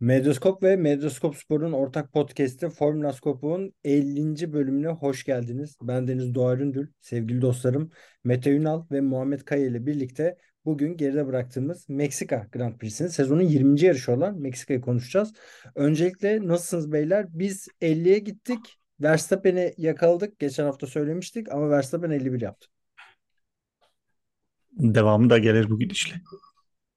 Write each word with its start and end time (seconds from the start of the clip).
Medyaskop 0.00 0.62
ve 0.62 0.76
Medyaskop 0.76 1.36
Spor'un 1.36 1.72
ortak 1.72 2.12
podcast'i 2.12 2.68
Formula 2.68 3.12
Scope'un 3.12 3.74
50. 3.84 4.52
bölümüne 4.52 4.88
hoş 4.88 5.24
geldiniz. 5.24 5.76
Ben 5.82 6.08
Deniz 6.08 6.34
Doğar 6.34 6.58
Ündül, 6.58 6.88
sevgili 7.00 7.42
dostlarım 7.42 7.90
Mete 8.24 8.50
Ünal 8.50 8.84
ve 8.90 9.00
Muhammed 9.00 9.40
Kaya 9.40 9.66
ile 9.66 9.86
birlikte 9.86 10.36
bugün 10.64 10.96
geride 10.96 11.26
bıraktığımız 11.26 11.88
Meksika 11.88 12.48
Grand 12.52 12.78
Prix'sinin 12.78 13.08
sezonun 13.08 13.42
20. 13.42 13.80
yarışı 13.80 14.12
olan 14.12 14.40
Meksika'yı 14.40 14.80
konuşacağız. 14.80 15.32
Öncelikle 15.74 16.48
nasılsınız 16.48 16.92
beyler? 16.92 17.26
Biz 17.28 17.68
50'ye 17.82 18.18
gittik. 18.18 18.78
Verstappen'i 19.00 19.74
yakaladık. 19.76 20.38
Geçen 20.38 20.64
hafta 20.64 20.86
söylemiştik 20.86 21.52
ama 21.52 21.70
Verstappen 21.70 22.10
51 22.10 22.40
yaptı. 22.40 22.68
Devamı 24.72 25.30
da 25.30 25.38
gelir 25.38 25.70
bu 25.70 25.78
gidişle. 25.78 26.14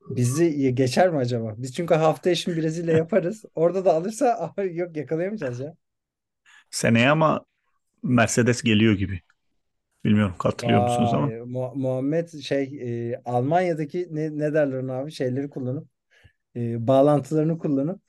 Bizi 0.10 0.76
geçer 0.76 1.10
mi 1.10 1.18
acaba? 1.18 1.56
Biz 1.58 1.74
çünkü 1.76 1.94
hafta 1.96 2.30
içi 2.30 2.56
Brezilya 2.58 2.96
yaparız. 2.98 3.46
Orada 3.56 3.86
da 3.86 3.94
alırsa 3.94 4.54
yok 4.72 4.98
yakalayamayacağız 4.98 5.60
ya. 5.60 5.76
Seneye 6.72 7.10
ama 7.10 7.46
Mercedes 8.04 8.64
geliyor 8.64 8.94
gibi. 8.96 9.22
Bilmiyorum 10.06 10.36
katılıyor 10.40 10.82
musunuz 10.82 11.14
ama. 11.14 11.32
Vay, 11.32 11.42
Mu- 11.46 11.74
Muhammed 11.76 12.30
şey 12.42 12.64
e, 13.12 13.22
Almanya'daki 13.26 14.08
ne, 14.12 14.38
ne 14.38 14.54
derler 14.54 14.78
ona 14.78 14.94
abi 14.94 15.12
şeyleri 15.12 15.50
kullanıp 15.50 15.88
e, 16.56 16.88
bağlantılarını 16.88 17.60
kullanıp 17.60 18.02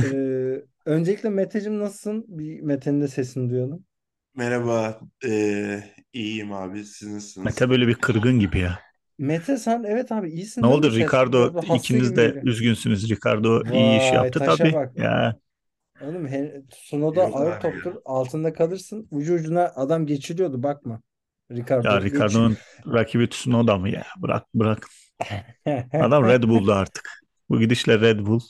e, 0.00 0.06
öncelikle 0.86 1.30
Meteciğim 1.30 1.80
nasılsın? 1.80 2.24
Bir 2.28 2.60
Mete'nin 2.62 3.00
de 3.02 3.08
sesini 3.08 3.50
duyalım. 3.50 3.86
Merhaba, 4.34 5.00
eee, 5.24 5.94
iyiyim 6.12 6.52
abi. 6.52 6.84
Siz 6.84 7.08
nasılsınız? 7.08 7.44
Mete 7.44 7.68
böyle 7.70 7.88
bir 7.88 7.94
kırgın 7.94 8.38
gibi 8.40 8.58
ya. 8.58 8.80
Mete 9.22 9.56
sen 9.56 9.82
evet 9.84 10.12
abi 10.12 10.30
iyisin 10.30 10.62
Ne 10.62 10.66
oldu 10.66 10.90
mi? 10.90 10.96
Ricardo 10.96 11.54
hasta 11.56 11.76
ikiniz 11.76 12.16
de 12.16 12.26
geliyor. 12.26 12.46
üzgünsünüz. 12.46 13.10
Ricardo 13.10 13.62
iyi 13.72 13.98
iş 13.98 14.02
Vay 14.10 14.14
yaptı 14.14 14.38
taşa 14.38 14.64
tabii. 14.64 14.72
bak. 14.72 14.98
Ya 14.98 15.36
Oğlum 16.00 16.28
he, 16.28 16.62
Tsunoda 16.70 17.20
Yok 17.20 17.36
ağır 17.36 17.52
abi 17.52 17.60
toptur 17.60 17.94
altında 18.04 18.52
kalırsın. 18.52 19.08
Ucu 19.10 19.34
ucuna 19.34 19.72
adam 19.76 20.06
geçiriyordu 20.06 20.62
bakma. 20.62 21.00
Ricardo 21.52 21.88
ya. 21.94 22.02
Ricardo'nun 22.02 22.56
rakibi 22.92 23.28
Tsunoda 23.28 23.78
mı 23.78 23.88
ya? 23.90 24.04
Bırak 24.18 24.46
bırak. 24.54 24.86
Adam 26.00 26.24
Red 26.24 26.42
Bull'da 26.42 26.76
artık. 26.76 27.22
Bu 27.50 27.60
gidişle 27.60 28.00
Red 28.00 28.20
Bull. 28.26 28.40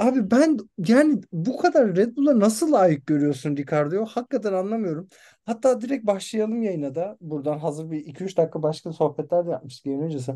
Abi 0.00 0.30
ben 0.30 0.58
yani 0.86 1.20
bu 1.32 1.56
kadar 1.56 1.96
Red 1.96 2.16
Bull'a 2.16 2.40
nasıl 2.40 2.72
layık 2.72 3.06
görüyorsun 3.06 3.56
Ricardo'yu? 3.56 4.06
Hakikaten 4.06 4.52
anlamıyorum. 4.52 5.08
Hatta 5.44 5.80
direkt 5.80 6.06
başlayalım 6.06 6.62
yayına 6.62 6.94
da. 6.94 7.16
Buradan 7.20 7.58
hazır 7.58 7.90
bir 7.90 7.98
2-3 8.06 8.36
dakika 8.36 8.62
başka 8.62 8.92
sohbetler 8.92 9.46
de 9.46 9.50
yapmıştık 9.50 9.86
yayın 9.86 10.02
öncesi. 10.02 10.34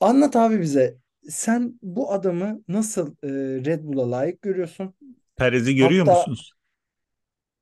Anlat 0.00 0.36
abi 0.36 0.60
bize. 0.60 0.96
Sen 1.28 1.78
bu 1.82 2.12
adamı 2.12 2.60
nasıl 2.68 3.08
e, 3.22 3.28
Red 3.64 3.84
Bull'a 3.84 4.10
layık 4.10 4.42
görüyorsun? 4.42 4.94
Perez'i 5.36 5.76
görüyor 5.76 6.06
Hatta 6.06 6.18
musunuz? 6.18 6.52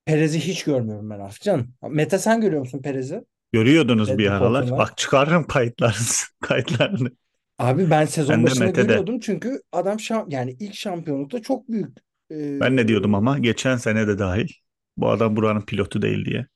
Perez'i 0.05 0.41
hiç 0.41 0.65
görmüyorum 0.65 1.11
ben 1.11 1.21
Afcan. 1.21 1.67
Mete 1.89 2.19
sen 2.19 2.41
görüyor 2.41 2.61
musun 2.61 2.83
Perez'i? 2.83 3.25
Görüyordunuz 3.53 4.09
Red 4.09 4.19
bir 4.19 4.27
Bull 4.27 4.33
aralar. 4.33 4.63
koltuğuna. 4.63 4.79
Bak 4.79 4.97
çıkarırım 4.97 5.47
kayıtlarını. 5.49 5.95
kayıtlarını. 6.41 7.11
Abi 7.61 7.91
ben 7.91 8.05
sezon 8.07 8.43
Ben 8.43 8.47
de 8.47 8.55
başında 8.55 8.71
Mete'de. 8.71 9.01
görüyordum 9.01 9.21
çünkü 9.21 9.63
adam 9.73 10.01
şam 10.01 10.31
yani 10.31 10.57
ilk 10.61 10.75
şampiyonlukta 10.75 11.43
çok 11.43 11.69
büyük 11.69 11.99
e, 12.33 12.37
Ben 12.61 12.77
ne 12.77 12.89
diyordum 12.89 13.15
ama 13.15 13.39
geçen 13.39 13.77
sene 13.77 14.07
de 14.09 14.19
dahil. 14.19 14.49
Bu 14.97 15.11
adam 15.11 15.37
buranın 15.37 15.61
pilotu 15.61 16.03
değil 16.03 16.25
diye. 16.25 16.47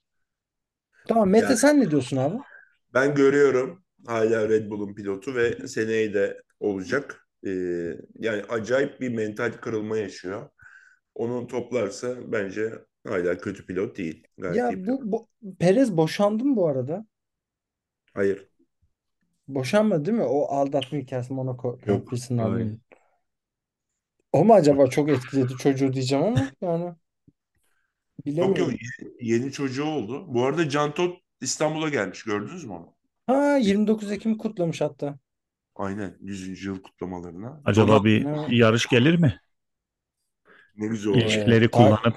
Tamam 1.05 1.29
Mete 1.31 1.57
Yani 1.57 1.57
sen 1.57 1.81
ne 1.81 1.91
diyorsun 1.91 2.17
abi? 2.17 2.37
ben 2.95 3.15
görüyorum 3.15 3.85
hala 4.07 4.49
Red 4.49 4.71
Bull'un 4.71 4.95
pilotu 4.95 5.35
ve 5.35 5.69
seneye 5.69 6.15
de 6.15 6.43
olacak. 6.61 7.29
Eee, 7.43 7.99
yani 8.19 8.43
acayip 8.49 9.01
bir 9.01 9.09
mental 9.09 9.53
kırılma 9.53 9.97
yaşıyor. 9.99 10.49
Onu 11.15 11.47
toplarsa 11.49 12.33
bence 12.33 12.73
hala 13.09 13.39
kötü 13.39 13.67
pilot 13.67 13.99
değil. 13.99 14.29
Gayet 14.39 14.65
Ya 14.65 14.73
bu, 14.87 15.01
bu 15.13 15.29
Perez 15.59 15.97
boşandı 15.97 16.45
mı 16.45 16.57
bu 16.57 16.69
arada? 16.69 17.07
Hayır, 18.15 18.49
Boşanmadı 19.49 20.05
değil 20.07 20.19
mi? 20.19 20.25
O 20.25 20.45
aldatma 20.45 20.99
hikayesi 20.99 21.33
Monaco 21.33 21.79
Grand 21.79 21.89
yok, 21.89 22.09
Prix'sinin 22.09 22.39
hayır. 22.39 22.55
ardından. 22.55 22.81
O 24.33 24.45
mu 24.45 24.55
acaba 24.55 24.87
çok 24.87 25.09
etkiledi 25.11 25.53
çocuğu 25.57 25.93
diyeceğim 25.93 26.25
ama 26.25 26.41
yani 26.61 26.85
Yok 26.85 28.59
yok, 28.59 28.69
bilemiyorum. 28.69 28.71
ye- 28.71 29.35
yeni 29.37 29.53
çocuğu 29.53 29.85
oldu. 29.85 30.35
Bu 30.35 30.45
arada 30.45 30.69
Can 30.69 30.95
Todt 30.95 31.19
İstanbul'a 31.41 31.89
gelmiş. 31.89 32.23
Gördünüz 32.23 32.65
mü 32.65 32.73
onu? 32.73 32.95
Ha 33.27 33.57
29 33.57 34.13
Ekim 34.13 34.39
kutlamış 34.39 34.81
hatta. 34.81 35.19
Aynen 35.77 36.17
100. 36.21 36.67
yıl 36.67 36.83
kutlamalarına. 36.83 37.61
Acaba 37.65 37.89
Donald 37.89 38.05
bir 38.05 38.25
Ne, 38.25 38.47
yarış 38.57 38.87
gelir 38.87 39.15
mi? 39.17 39.41
ne 40.77 40.87
güzel 40.87 41.13
olur. 41.13 41.21
İlişkileri 41.23 41.65
e, 41.65 41.71
ta- 41.71 41.79
kullanıp 41.79 42.17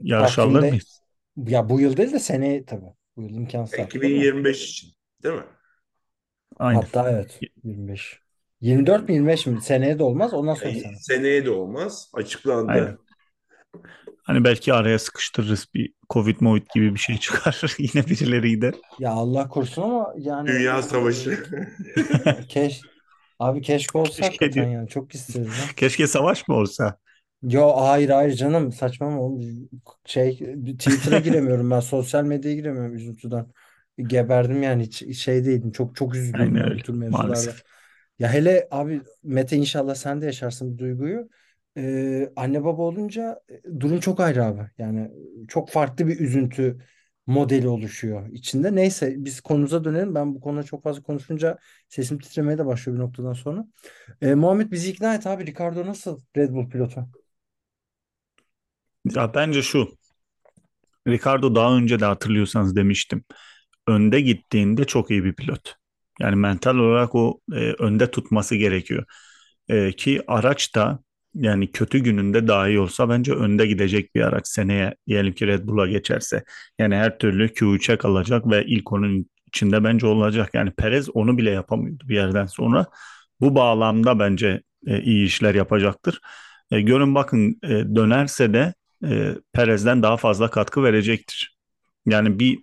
yarış 0.00 0.38
alır 0.38 0.54
takvimde 0.54 0.70
mıyız? 0.70 1.02
ya 1.36 1.68
bu 1.68 1.80
yıl 1.80 1.96
değil 1.96 2.12
de 2.12 2.18
seneye 2.18 2.64
tabii. 2.64 2.94
Bu 3.16 3.22
yıl 3.22 3.30
imkansız 3.34 3.78
artık 3.78 4.04
ama. 4.04 4.14
2025 4.14 4.70
için, 4.70 4.92
değil 5.22 5.34
mi? 5.34 5.44
Aynen. 6.58 6.80
Hatta 6.80 7.10
evet 7.10 7.40
25. 7.64 8.20
24 8.60 9.08
mi 9.08 9.14
25 9.14 9.46
mi? 9.46 9.62
Seneye 9.62 9.98
de 9.98 10.02
olmaz. 10.02 10.34
Ondan 10.34 10.54
sonra 10.54 10.70
E, 10.70 10.80
sene. 10.80 10.96
seneye 10.96 11.44
de 11.44 11.50
olmaz. 11.50 12.10
Açıklandı. 12.14 12.72
Aynen. 12.72 12.98
Hani 14.22 14.44
belki 14.44 14.72
araya 14.74 14.98
sıkıştırırız 14.98 15.66
bir 15.74 15.92
Covid 16.10 16.36
Movid 16.40 16.66
gibi 16.74 16.94
bir 16.94 16.98
şey 16.98 17.18
çıkar. 17.18 17.62
Yine 17.78 18.06
birileri 18.06 18.50
gider. 18.50 18.74
Ya 18.98 19.10
Allah 19.10 19.48
korusun 19.48 19.82
ama 19.82 20.14
yani 20.18 20.48
Dünya 20.48 20.82
Savaşı. 20.82 21.44
keş 22.48 22.80
abi 23.38 23.62
keşke 23.62 23.98
olsa 23.98 24.10
Keşke 24.10 24.24
hakikaten 24.26 24.52
diyor. 24.54 24.66
yani 24.66 24.88
çok 24.88 25.14
isteriz 25.14 25.46
ya. 25.46 25.52
Keşke 25.76 26.06
savaş 26.06 26.48
mı 26.48 26.54
olsa? 26.54 26.98
Yo 27.42 27.76
hayır 27.76 28.08
hayır 28.10 28.32
canım 28.32 28.72
saçmalama 28.72 29.20
oğlum. 29.20 29.68
Şey 30.04 30.38
Twitter'a 30.78 31.18
giremiyorum 31.18 31.70
ben 31.70 31.80
sosyal 31.94 32.24
medyaya 32.24 32.56
giremiyorum 32.56 32.94
üzüntüden. 32.94 33.46
Geberdim 34.06 34.62
yani 34.62 34.82
hiç 34.82 35.18
şey 35.18 35.44
değildim. 35.44 35.72
Çok 35.72 35.96
çok 35.96 36.14
üzülüyorum 36.14 36.54
Aynen 36.54 36.70
bu 36.70 36.70
öyle. 36.70 36.82
tür 36.82 36.94
mevzularda. 36.94 37.50
Maalesef. 37.50 37.62
Ya 38.18 38.32
hele 38.32 38.68
abi 38.70 39.02
Mete 39.22 39.56
inşallah 39.56 39.94
sen 39.94 40.20
de 40.20 40.26
yaşarsın 40.26 40.74
bu 40.74 40.78
duyguyu. 40.78 41.28
Ee, 41.76 42.32
anne 42.36 42.64
baba 42.64 42.82
olunca 42.82 43.40
e, 43.50 43.80
durum 43.80 44.00
çok 44.00 44.20
ayrı 44.20 44.44
abi. 44.44 44.70
Yani 44.78 45.10
çok 45.48 45.70
farklı 45.70 46.06
bir 46.08 46.20
üzüntü 46.20 46.78
modeli 47.26 47.68
oluşuyor 47.68 48.28
içinde. 48.32 48.74
Neyse 48.74 49.14
biz 49.18 49.40
konumuza 49.40 49.84
dönelim. 49.84 50.14
Ben 50.14 50.34
bu 50.34 50.40
konuda 50.40 50.62
çok 50.62 50.82
fazla 50.84 51.02
konuşunca 51.02 51.58
sesim 51.88 52.18
titremeye 52.18 52.58
de 52.58 52.66
başlıyor 52.66 52.98
bir 52.98 53.02
noktadan 53.02 53.32
sonra. 53.32 53.66
Ee, 54.22 54.34
Muhammed 54.34 54.72
bizi 54.72 54.90
ikna 54.90 55.14
et 55.14 55.26
abi. 55.26 55.46
Ricardo 55.46 55.86
nasıl 55.86 56.20
Red 56.36 56.50
Bull 56.50 56.70
pilotu? 56.70 57.08
Ya 59.04 59.34
bence 59.34 59.62
şu. 59.62 59.98
Ricardo 61.08 61.54
daha 61.54 61.76
önce 61.76 62.00
de 62.00 62.04
hatırlıyorsanız 62.04 62.76
demiştim. 62.76 63.24
Önde 63.88 64.20
gittiğinde 64.20 64.84
çok 64.84 65.10
iyi 65.10 65.24
bir 65.24 65.32
pilot. 65.32 65.74
Yani 66.20 66.36
mental 66.36 66.76
olarak 66.76 67.14
o 67.14 67.40
e, 67.52 67.56
önde 67.56 68.10
tutması 68.10 68.56
gerekiyor. 68.56 69.04
E, 69.68 69.92
ki 69.92 70.22
araç 70.26 70.74
da 70.74 71.00
yani 71.34 71.72
kötü 71.72 71.98
gününde 71.98 72.48
dahi 72.48 72.78
olsa 72.80 73.08
bence 73.08 73.32
önde 73.32 73.66
gidecek 73.66 74.14
bir 74.14 74.20
araç. 74.20 74.48
Seneye 74.48 74.94
diyelim 75.06 75.32
ki 75.34 75.46
Red 75.46 75.66
Bull'a 75.66 75.86
geçerse. 75.86 76.44
Yani 76.78 76.96
her 76.96 77.18
türlü 77.18 77.46
Q3'e 77.46 77.96
kalacak 77.98 78.46
ve 78.50 78.64
ilk 78.66 78.92
onun 78.92 79.26
içinde 79.46 79.84
bence 79.84 80.06
olacak. 80.06 80.50
Yani 80.54 80.70
Perez 80.70 81.16
onu 81.16 81.38
bile 81.38 81.50
yapamıyordu 81.50 82.04
bir 82.08 82.14
yerden 82.14 82.46
sonra. 82.46 82.86
Bu 83.40 83.54
bağlamda 83.54 84.18
bence 84.18 84.62
e, 84.86 85.02
iyi 85.02 85.26
işler 85.26 85.54
yapacaktır. 85.54 86.20
E, 86.70 86.80
görün 86.80 87.14
bakın 87.14 87.58
e, 87.62 87.68
dönerse 87.68 88.54
de 88.54 88.74
e, 89.04 89.34
Perez'den 89.52 90.02
daha 90.02 90.16
fazla 90.16 90.50
katkı 90.50 90.82
verecektir. 90.82 91.58
Yani 92.06 92.38
bir 92.38 92.58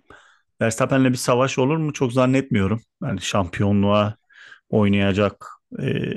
Verstappen'le 0.60 1.04
bir 1.04 1.14
savaş 1.14 1.58
olur 1.58 1.76
mu 1.76 1.92
çok 1.92 2.12
zannetmiyorum. 2.12 2.80
Yani 3.02 3.20
şampiyonluğa 3.20 4.16
oynayacak 4.70 5.46
e, 5.82 6.12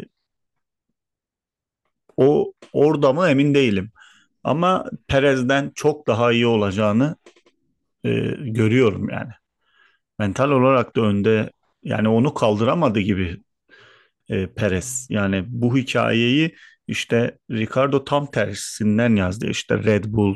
o 2.18 2.54
orada 2.74 3.14
mı 3.14 3.30
emin 3.30 3.54
değilim. 3.56 3.92
Ama 4.44 4.86
Perez'den 5.08 5.72
çok 5.76 6.08
daha 6.08 6.32
iyi 6.32 6.48
olacağını 6.48 7.16
e, 8.04 8.10
görüyorum 8.40 9.10
yani. 9.10 9.32
Mental 10.20 10.52
olarak 10.52 10.96
da 10.96 11.02
önde 11.02 11.52
yani 11.84 12.10
onu 12.10 12.34
kaldıramadı 12.34 13.00
gibi 13.00 13.38
e, 14.30 14.48
Perez. 14.48 15.08
Yani 15.10 15.44
bu 15.48 15.78
hikayeyi 15.78 16.56
işte 16.88 17.38
Ricardo 17.52 18.04
tam 18.04 18.32
tersinden 18.32 19.16
yazdı. 19.16 19.50
İşte 19.50 19.84
Red 19.84 20.06
Bull 20.08 20.36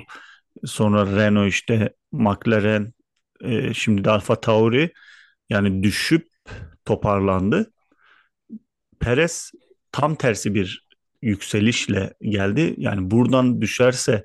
Sonra 0.65 1.05
Renault 1.05 1.49
işte 1.49 1.93
McLaren 2.11 2.93
e, 3.43 3.73
şimdi 3.73 4.03
de 4.03 4.09
Alfa 4.11 4.41
Tauri 4.41 4.93
yani 5.49 5.83
düşüp 5.83 6.27
toparlandı. 6.85 7.71
Perez 8.99 9.51
tam 9.91 10.15
tersi 10.15 10.55
bir 10.55 10.87
yükselişle 11.21 12.13
geldi. 12.21 12.75
Yani 12.77 13.11
buradan 13.11 13.61
düşerse 13.61 14.23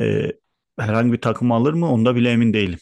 e, 0.00 0.32
herhangi 0.78 1.12
bir 1.12 1.20
takım 1.20 1.52
alır 1.52 1.72
mı? 1.72 1.92
Onda 1.92 2.16
bile 2.16 2.30
emin 2.30 2.52
değilim. 2.52 2.78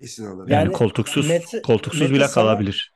Kesin 0.00 0.26
alır. 0.26 0.48
Yani 0.48 0.52
Yani 0.64 0.72
koltuksuz 0.72 1.28
Mete, 1.28 1.62
koltuksuz 1.62 2.00
Mete 2.00 2.14
bile 2.14 2.28
sana 2.28 2.44
kalabilir. 2.46 2.92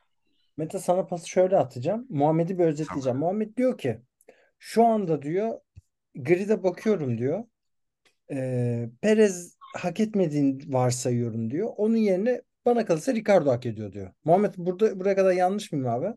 Mete 0.57 0.79
sana 0.79 1.05
pası 1.05 1.29
şöyle 1.29 1.57
atacağım. 1.57 2.05
Muhammed'i 2.09 2.59
bir 2.59 2.65
özetleyeceğim. 2.65 3.17
Muhammed 3.19 3.57
diyor 3.57 3.77
ki 3.77 4.01
şu 4.59 4.85
anda 4.85 5.21
diyor 5.21 5.59
grid'e 6.15 6.63
bakıyorum 6.63 7.17
diyor. 7.17 7.43
Ee, 8.31 8.89
Perez 9.01 9.57
hak 9.73 9.99
etmediğini 9.99 10.73
varsayıyorum 10.73 11.51
diyor. 11.51 11.69
Onun 11.77 11.95
yerine 11.97 12.41
bana 12.65 12.85
kalırsa 12.85 13.13
Ricardo 13.13 13.51
hak 13.51 13.65
ediyor 13.65 13.93
diyor. 13.93 14.13
Muhammed 14.23 14.53
burada 14.57 14.99
buraya 14.99 15.15
kadar 15.15 15.31
yanlış 15.33 15.71
mıyım 15.71 15.87
abi? 15.89 16.07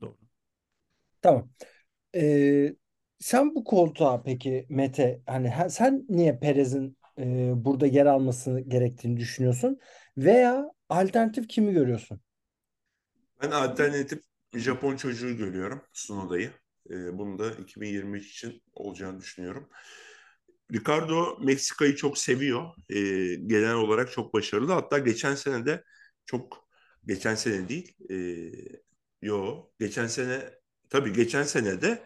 Doğru. 0.00 0.18
Tamam. 1.22 1.50
Ee, 2.16 2.76
sen 3.20 3.54
bu 3.54 3.64
koltuğa 3.64 4.22
peki 4.22 4.66
Mete 4.70 5.22
hani 5.26 5.50
ha- 5.50 5.70
sen 5.70 6.06
niye 6.08 6.38
Perez'in 6.38 6.98
e, 7.18 7.52
burada 7.66 7.86
yer 7.86 8.06
alması 8.06 8.60
gerektiğini 8.60 9.16
düşünüyorsun? 9.16 9.78
Veya 10.18 10.72
alternatif 10.90 11.48
kimi 11.48 11.72
görüyorsun? 11.72 12.20
Ben 13.42 13.50
alternatif 13.50 14.22
Japon 14.54 14.96
çocuğu 14.96 15.36
görüyorum 15.36 15.82
Tsunoda'yı. 15.94 16.52
Ee, 16.90 17.18
bunu 17.18 17.38
da 17.38 17.50
2023 17.52 18.30
için 18.32 18.62
olacağını 18.74 19.20
düşünüyorum. 19.20 19.68
Ricardo 20.72 21.38
Meksika'yı 21.40 21.96
çok 21.96 22.18
seviyor. 22.18 22.70
Ee, 22.90 23.34
genel 23.46 23.74
olarak 23.74 24.12
çok 24.12 24.34
başarılı. 24.34 24.72
Hatta 24.72 24.98
geçen 24.98 25.34
sene 25.34 25.66
de 25.66 25.84
çok 26.26 26.68
geçen 27.06 27.34
sene 27.34 27.68
değil. 27.68 27.94
E, 28.10 28.16
yo 29.22 29.70
geçen 29.80 30.06
sene 30.06 30.50
tabii 30.90 31.12
geçen 31.12 31.42
sene 31.42 31.82
de 31.82 32.04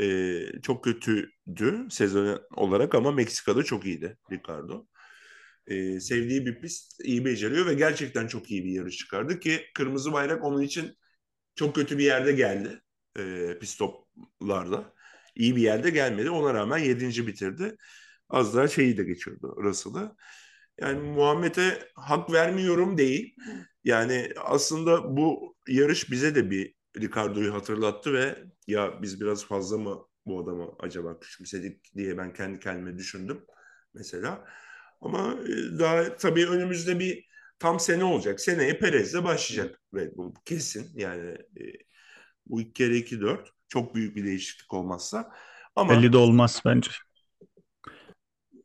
e, 0.00 0.60
çok 0.62 0.84
kötüydü 0.84 1.86
sezon 1.90 2.40
olarak 2.56 2.94
ama 2.94 3.12
Meksika'da 3.12 3.62
çok 3.62 3.86
iyiydi 3.86 4.18
Ricardo. 4.32 4.86
Ee, 5.66 6.00
sevdiği 6.00 6.46
bir 6.46 6.60
pist 6.60 7.00
iyi 7.04 7.24
beceriyor 7.24 7.66
ve 7.66 7.74
gerçekten 7.74 8.26
çok 8.26 8.50
iyi 8.50 8.64
bir 8.64 8.70
yarış 8.70 8.96
çıkardı 8.96 9.40
ki 9.40 9.66
kırmızı 9.74 10.12
bayrak 10.12 10.44
onun 10.44 10.62
için 10.62 10.96
çok 11.54 11.74
kötü 11.74 11.98
bir 11.98 12.04
yerde 12.04 12.32
geldi 12.32 12.82
e, 13.18 13.56
pit 13.60 13.68
stoplarda. 13.68 14.94
İyi 15.38 15.56
bir 15.56 15.62
yerde 15.62 15.90
gelmedi. 15.90 16.30
Ona 16.30 16.54
rağmen 16.54 16.78
yedinci 16.78 17.26
bitirdi. 17.26 17.76
Az 18.28 18.56
daha 18.56 18.68
şeyi 18.68 18.96
de 18.96 19.04
geçirdi 19.04 19.40
Russell'ı. 19.42 20.16
Yani 20.80 21.00
Muhammed'e 21.10 21.78
hak 21.94 22.32
vermiyorum 22.32 22.98
değil. 22.98 23.36
Yani 23.84 24.32
aslında 24.44 25.16
bu 25.16 25.56
yarış 25.68 26.10
bize 26.10 26.34
de 26.34 26.50
bir 26.50 26.74
Ricardo'yu 27.00 27.54
hatırlattı 27.54 28.12
ve 28.12 28.38
ya 28.66 29.02
biz 29.02 29.20
biraz 29.20 29.44
fazla 29.46 29.78
mı 29.78 30.06
bu 30.26 30.42
adamı 30.42 30.72
acaba 30.80 31.20
küçümsedik 31.20 31.94
diye 31.96 32.18
ben 32.18 32.32
kendi 32.32 32.60
kendime 32.60 32.98
düşündüm 32.98 33.44
mesela. 33.94 34.44
Ama 35.00 35.38
e, 35.48 35.78
daha 35.78 36.16
tabii 36.16 36.46
önümüzde 36.48 36.98
bir 37.00 37.28
tam 37.58 37.80
sene 37.80 38.04
olacak. 38.04 38.40
Seneye 38.40 38.78
Perez'le 38.78 39.24
başlayacak 39.24 39.80
Red 39.94 40.16
Bull 40.16 40.34
kesin. 40.44 40.90
Yani 40.94 41.30
e, 41.30 41.62
bu 42.46 42.60
iki 42.60 42.72
kere 42.72 42.96
iki 42.96 43.20
dört 43.20 43.57
çok 43.68 43.94
büyük 43.94 44.16
bir 44.16 44.24
değişiklik 44.24 44.74
olmazsa. 44.74 45.32
Ama 45.76 45.92
Belli 45.92 46.12
de 46.12 46.16
olmaz 46.16 46.62
bence. 46.64 46.90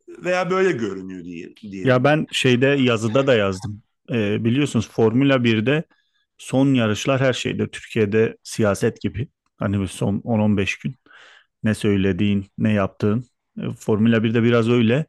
veya 0.08 0.50
böyle 0.50 0.72
görünüyor 0.72 1.24
diye 1.24 1.56
diyelim. 1.56 1.90
Ya 1.90 2.04
ben 2.04 2.28
şeyde 2.32 2.66
yazıda 2.66 3.28
da 3.28 3.36
yazdım. 3.36 3.82
Ee, 4.12 4.46
biliyorsunuz 4.46 4.90
Formula 4.90 5.44
1'de 5.44 5.84
son 6.38 6.74
yarışlar 6.74 7.22
her 7.22 7.34
şeydir. 7.34 7.68
Türkiye'de 7.68 8.38
siyaset 8.44 9.02
gibi. 9.02 9.28
Hani 9.58 9.80
bir 9.82 9.88
son 9.88 10.22
10-15 10.24 10.84
gün 10.84 10.96
ne 11.64 11.74
söylediğin, 11.74 12.46
ne 12.58 12.74
yaptığın. 12.74 13.26
E, 13.62 13.72
Formula 13.80 14.24
1'de 14.24 14.44
biraz 14.44 14.70
öyle. 14.70 15.06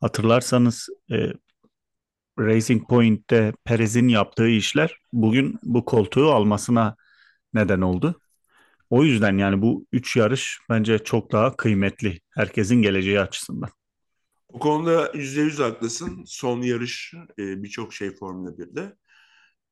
Hatırlarsanız 0.00 0.88
e, 1.12 1.32
Racing 2.38 2.88
Point'te 2.88 3.52
Perez'in 3.64 4.08
yaptığı 4.08 4.48
işler 4.48 4.98
bugün 5.12 5.58
bu 5.62 5.84
koltuğu 5.84 6.32
almasına 6.32 6.96
neden 7.54 7.80
oldu. 7.80 8.20
O 8.90 9.04
yüzden 9.04 9.38
yani 9.38 9.62
bu 9.62 9.86
üç 9.92 10.16
yarış 10.16 10.58
bence 10.70 10.98
çok 10.98 11.32
daha 11.32 11.56
kıymetli 11.56 12.20
herkesin 12.30 12.82
geleceği 12.82 13.20
açısından. 13.20 13.70
Bu 14.52 14.58
konuda 14.58 15.12
yüzde 15.14 15.40
yüz 15.40 15.58
haklısın. 15.58 16.24
Son 16.26 16.62
yarış 16.62 17.14
e, 17.38 17.62
birçok 17.62 17.94
şey 17.94 18.16
Formula 18.16 18.58
1'de. 18.58 18.96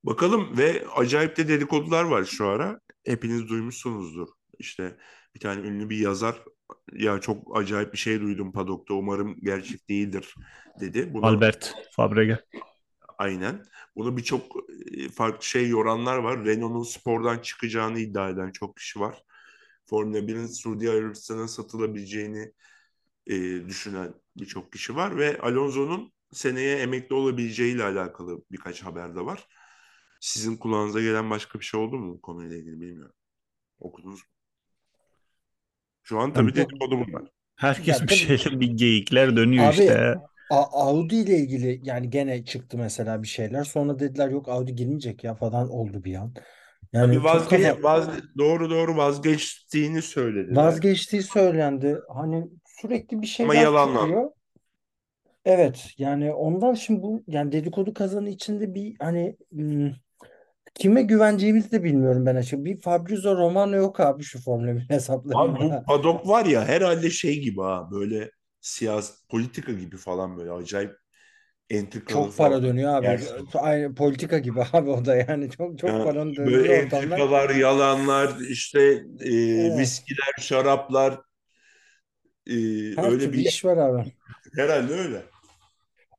Bakalım 0.05 0.59
ve 0.59 0.85
acayip 0.97 1.37
de 1.37 1.49
dedikodular 1.49 2.05
var 2.05 2.25
şu 2.25 2.47
ara. 2.47 2.81
Hepiniz 3.07 3.49
duymuşsunuzdur. 3.49 4.29
İşte 4.59 4.97
bir 5.35 5.41
tane 5.41 5.67
ünlü 5.69 5.91
bir 5.91 5.99
yazar 5.99 6.37
ya 6.93 7.21
çok 7.21 7.57
acayip 7.57 7.93
bir 7.93 7.99
şey 7.99 8.21
duydum 8.21 8.53
padokta 8.53 8.95
umarım 8.95 9.37
gerçek 9.43 9.89
değildir 9.89 10.35
dedi. 10.81 11.15
Bunu 11.15 11.27
Albert 11.27 11.75
Fabrega. 11.97 12.39
Aynen. 13.19 13.65
Bunu 13.97 14.17
birçok 14.17 14.43
farklı 15.15 15.45
şey 15.47 15.69
yoranlar 15.69 16.17
var. 16.19 16.45
Renault'un 16.45 16.83
spordan 16.83 17.39
çıkacağını 17.39 17.99
iddia 17.99 18.31
eden 18.31 18.51
çok 18.53 18.77
kişi 18.77 19.01
var. 19.01 19.25
Formula 19.87 20.27
1'in 20.29 20.47
Suudi 20.47 20.91
Arabistan'a 20.91 21.49
satılabileceğini 21.49 22.53
e, 23.27 23.35
düşünen 23.69 24.15
birçok 24.37 24.73
kişi 24.73 24.97
var 24.97 25.17
ve 25.19 25.39
Alonso'nun 25.41 26.13
seneye 26.33 26.79
emekli 26.79 27.15
olabileceğiyle 27.15 27.85
alakalı 27.85 28.45
birkaç 28.53 28.83
haber 28.83 29.17
de 29.17 29.21
var. 29.21 29.49
Sizin 30.21 30.57
kulağınıza 30.57 31.01
gelen 31.01 31.31
başka 31.31 31.61
bir 31.61 31.65
şey 31.65 31.81
oldu 31.81 31.97
mu 31.99 32.15
bu 32.15 32.21
konuyla 32.23 32.57
ilgili 32.57 32.81
bilmiyorum. 32.81 33.15
Okudunuz 33.81 34.21
mu? 34.21 34.27
Şu 36.03 36.19
an 36.19 36.33
tabii 36.33 36.47
Yani 36.47 36.55
bu- 36.55 36.71
dedikodu 36.71 37.07
bunlar. 37.07 37.23
Herkes 37.57 38.01
Ya 38.01 38.07
bir 38.09 38.13
şeyle 38.15 38.61
bir 38.61 38.67
geyikler 38.67 39.37
dönüyor 39.37 39.69
Abi 39.69 39.81
işte. 39.81 40.15
A- 40.51 40.81
Audi 40.87 41.17
ile 41.17 41.37
ilgili 41.37 41.81
yani 41.85 42.11
gene 42.11 42.45
çıktı 42.45 42.79
mesela 42.79 43.23
bir 43.23 43.29
şeyler. 43.29 43.65
Sonra 43.65 43.99
dediler 43.99 44.29
yok 44.29 44.49
Audi 44.49 44.75
girmeyecek 44.75 45.25
ya 45.25 45.35
falan 45.35 45.71
oldu 45.71 46.05
bir 46.05 46.15
an. 46.15 46.35
Yani 46.93 47.15
Tabii 47.17 47.25
vazge 47.25 47.57
kafa- 47.57 47.83
vaz 47.83 48.09
doğru 48.39 48.71
doğru 48.71 48.97
vazgeçtiğini 48.97 50.03
söylediler. 50.03 50.57
vazgeçtiği 50.57 51.23
söylendi. 51.23 51.99
Hani 52.15 52.47
sürekli 52.67 53.23
bir 53.23 53.27
Ama 53.43 53.55
şeyler 53.55 53.63
yalanlar. 53.65 54.01
çıkıyor. 54.03 54.31
Evet 55.45 55.87
yani 55.99 56.33
ondan 56.33 56.75
şimdi 56.75 57.03
bu 57.03 57.25
yani 57.27 57.53
dedikodu 57.53 57.95
kazanı 57.95 58.29
içinde 58.29 58.75
bir 58.75 58.97
hani 58.99 59.37
kime 60.75 61.03
güveneceğimizi 61.03 61.71
de 61.73 61.85
bilmiyorum 61.85 62.27
ben 62.27 62.37
açıkçası. 62.37 62.65
Bir 62.65 62.81
Fabrizio 62.81 63.37
Romano 63.37 63.77
yok 63.77 64.01
abi 64.01 64.23
şu 64.23 64.43
Formula 64.43 64.77
1 64.77 64.81
Abi 64.89 64.89
bu 64.89 64.95
hesaplarında. 64.95 65.85
padok 65.87 66.29
var 66.29 66.45
ya 66.47 66.65
herhalde 66.69 67.11
şey 67.11 67.41
gibi 67.41 67.61
ha 67.61 67.89
böyle 67.91 68.31
siyasi 68.63 69.29
politika 69.29 69.73
gibi 69.73 69.99
falan 69.99 70.39
böyle 70.39 70.53
acayip 70.53 70.99
entrikalı 71.71 72.31
Çok 72.31 72.37
para 72.37 72.63
dönüyor 72.63 72.95
abi. 72.95 73.17
Gerçekten. 73.19 73.59
Aynı 73.59 73.95
politika 73.95 74.39
gibi 74.39 74.61
abi 74.73 74.91
o 74.91 75.05
da 75.05 75.17
yani 75.17 75.51
çok 75.51 75.79
çok 75.79 76.03
Ya 76.03 76.03
paranın 76.03 76.37
böyle 76.45 76.59
döndüğü 76.59 76.69
ortamlar. 76.69 77.25
entrikalar, 77.29 77.51
yalanlar, 77.51 78.41
işte 78.41 78.81
e, 79.21 79.31
Evet. 79.55 79.77
viskiler, 79.77 80.33
şaraplar 80.41 81.21
e, 82.47 82.55
Her 82.97 83.13
öyle 83.13 83.33
bir 83.33 83.39
iş 83.39 83.65
var 83.65 83.77
abi. 83.77 84.13
herhalde 84.57 84.93
öyle. 84.95 85.23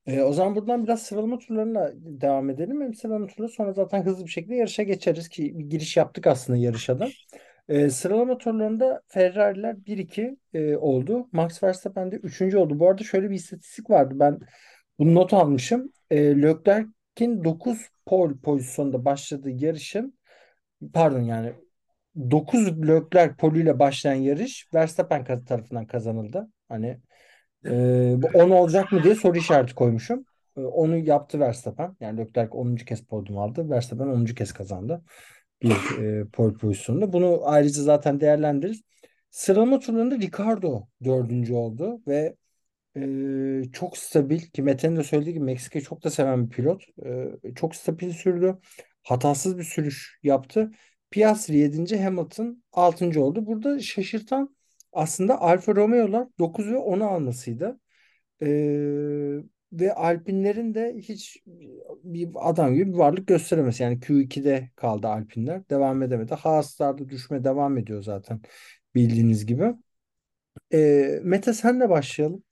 Ee, 0.06 0.22
o 0.22 0.34
zaman 0.34 0.56
buradan 0.56 0.84
biraz 0.84 1.02
sıralama 1.04 1.40
turlarına 1.40 1.92
devam 1.96 2.50
edelim. 2.50 2.82
Hem 2.82 2.94
sıralama 2.94 3.28
turları 3.28 3.50
sonra 3.52 3.74
zaten 3.74 4.04
hızlı 4.06 4.26
bir 4.26 4.32
şekilde 4.32 4.56
yarışa 4.56 4.84
geçeriz 4.84 5.30
ki 5.30 5.60
bir 5.60 5.66
giriş 5.66 5.98
yaptık 5.98 6.28
aslında 6.28 6.58
yarışa 6.60 7.00
da. 7.00 7.14
Ee, 7.70 7.89
sıralama 7.89 8.38
turlarında 8.38 9.01
Ferrari'ler 9.08 9.75
1-2 9.86 10.38
e, 10.53 10.77
oldu. 10.77 11.29
Max 11.32 11.63
Verstappen 11.63 12.12
de 12.12 12.15
3. 12.15 12.55
oldu. 12.55 12.79
Bu 12.79 12.89
arada 12.89 13.03
şöyle 13.03 13.29
bir 13.29 13.36
istatistik 13.36 13.89
vardı. 13.89 14.13
Ben 14.17 14.39
bunu 15.00 15.15
not 15.15 15.34
almışım. 15.34 15.93
E, 16.10 16.41
Leclerc'in 16.41 17.43
9 17.43 17.89
pole 18.05 18.34
pozisyonda 18.43 19.05
başladığı 19.05 19.50
yarışın 19.50 20.17
pardon 20.93 21.22
yani 21.22 21.53
9 22.32 22.88
Leclerc 22.88 23.36
polüyle 23.36 23.79
başlayan 23.79 24.15
yarış 24.15 24.67
Verstappen 24.74 25.46
tarafından 25.46 25.88
kazanıldı. 25.88 26.48
Hani 26.70 27.00
ee, 27.65 28.13
bu 28.17 28.27
10 28.34 28.50
olacak 28.50 28.91
mı 28.91 29.03
diye 29.03 29.15
soru 29.15 29.38
işareti 29.38 29.75
koymuşum. 29.75 30.25
Ee, 30.58 30.62
onu 30.62 30.98
yaptı 30.98 31.39
Verstappen. 31.39 31.96
Yani 32.00 32.17
Leclerc 32.17 32.51
10. 32.51 32.75
kez 32.75 33.05
podyum 33.05 33.38
aldı. 33.38 33.70
Verstappen 33.70 34.08
10. 34.08 34.25
kez 34.25 34.53
kazandı. 34.53 35.03
Bir 35.63 36.03
e, 36.03 36.25
pole 36.34 36.53
pozisyonunda. 36.53 37.13
Bunu 37.13 37.41
ayrıca 37.43 37.84
zaten 37.84 38.20
değerlendiririz. 38.20 38.82
Sıralama 39.32 39.79
turlarında 39.79 40.15
Ricardo 40.17 40.88
dördüncü 41.03 41.53
oldu 41.53 42.01
ve 42.08 42.36
e, 42.98 43.72
çok 43.74 43.98
stabil 43.98 44.39
ki 44.41 44.62
Mete'nin 44.63 44.96
de 44.96 45.03
söylediği 45.03 45.34
gibi 45.34 45.46
Meksika'yı 45.46 45.86
çok 45.86 46.03
da 46.03 46.10
seven 46.10 46.46
bir 46.46 46.50
pilot. 46.55 46.84
E, 47.05 47.53
çok 47.55 47.75
stabil 47.75 48.12
sürdü. 48.12 48.58
Hatasız 49.03 49.58
bir 49.58 49.63
sürüş 49.63 50.20
yaptı. 50.24 50.72
Piastri 51.12 51.58
7. 51.58 51.98
Hamilton 52.03 52.63
6. 52.72 53.22
oldu. 53.22 53.46
Burada 53.46 53.79
şaşırtan 53.79 54.55
aslında 54.93 55.41
Alfa 55.41 55.75
Romeo'lar 55.75 56.27
9 56.39 56.67
ve 56.67 56.77
10'u 56.77 57.05
almasıydı. 57.05 57.79
Ee, 58.41 59.43
ve 59.74 59.94
Alpinlerin 59.94 60.74
de 60.74 60.96
hiç 60.98 61.38
bir 62.03 62.30
adam 62.36 62.74
gibi 62.74 62.94
bir 62.94 62.98
varlık 62.98 63.27
gösteremez. 63.27 63.80
Yani 63.80 64.00
Q2'de 64.00 64.70
kaldı 64.75 65.08
Alpinler. 65.08 65.70
Devam 65.70 66.03
edemedi. 66.03 66.34
Haas'larda 66.34 67.10
düşme 67.10 67.44
devam 67.44 67.77
ediyor 67.77 68.03
zaten 68.03 68.42
bildiğiniz 68.96 69.46
gibi. 69.46 69.74
Ee, 70.74 71.20
Mete 71.24 71.53
senle 71.53 71.89
başlayalım. 71.89 72.44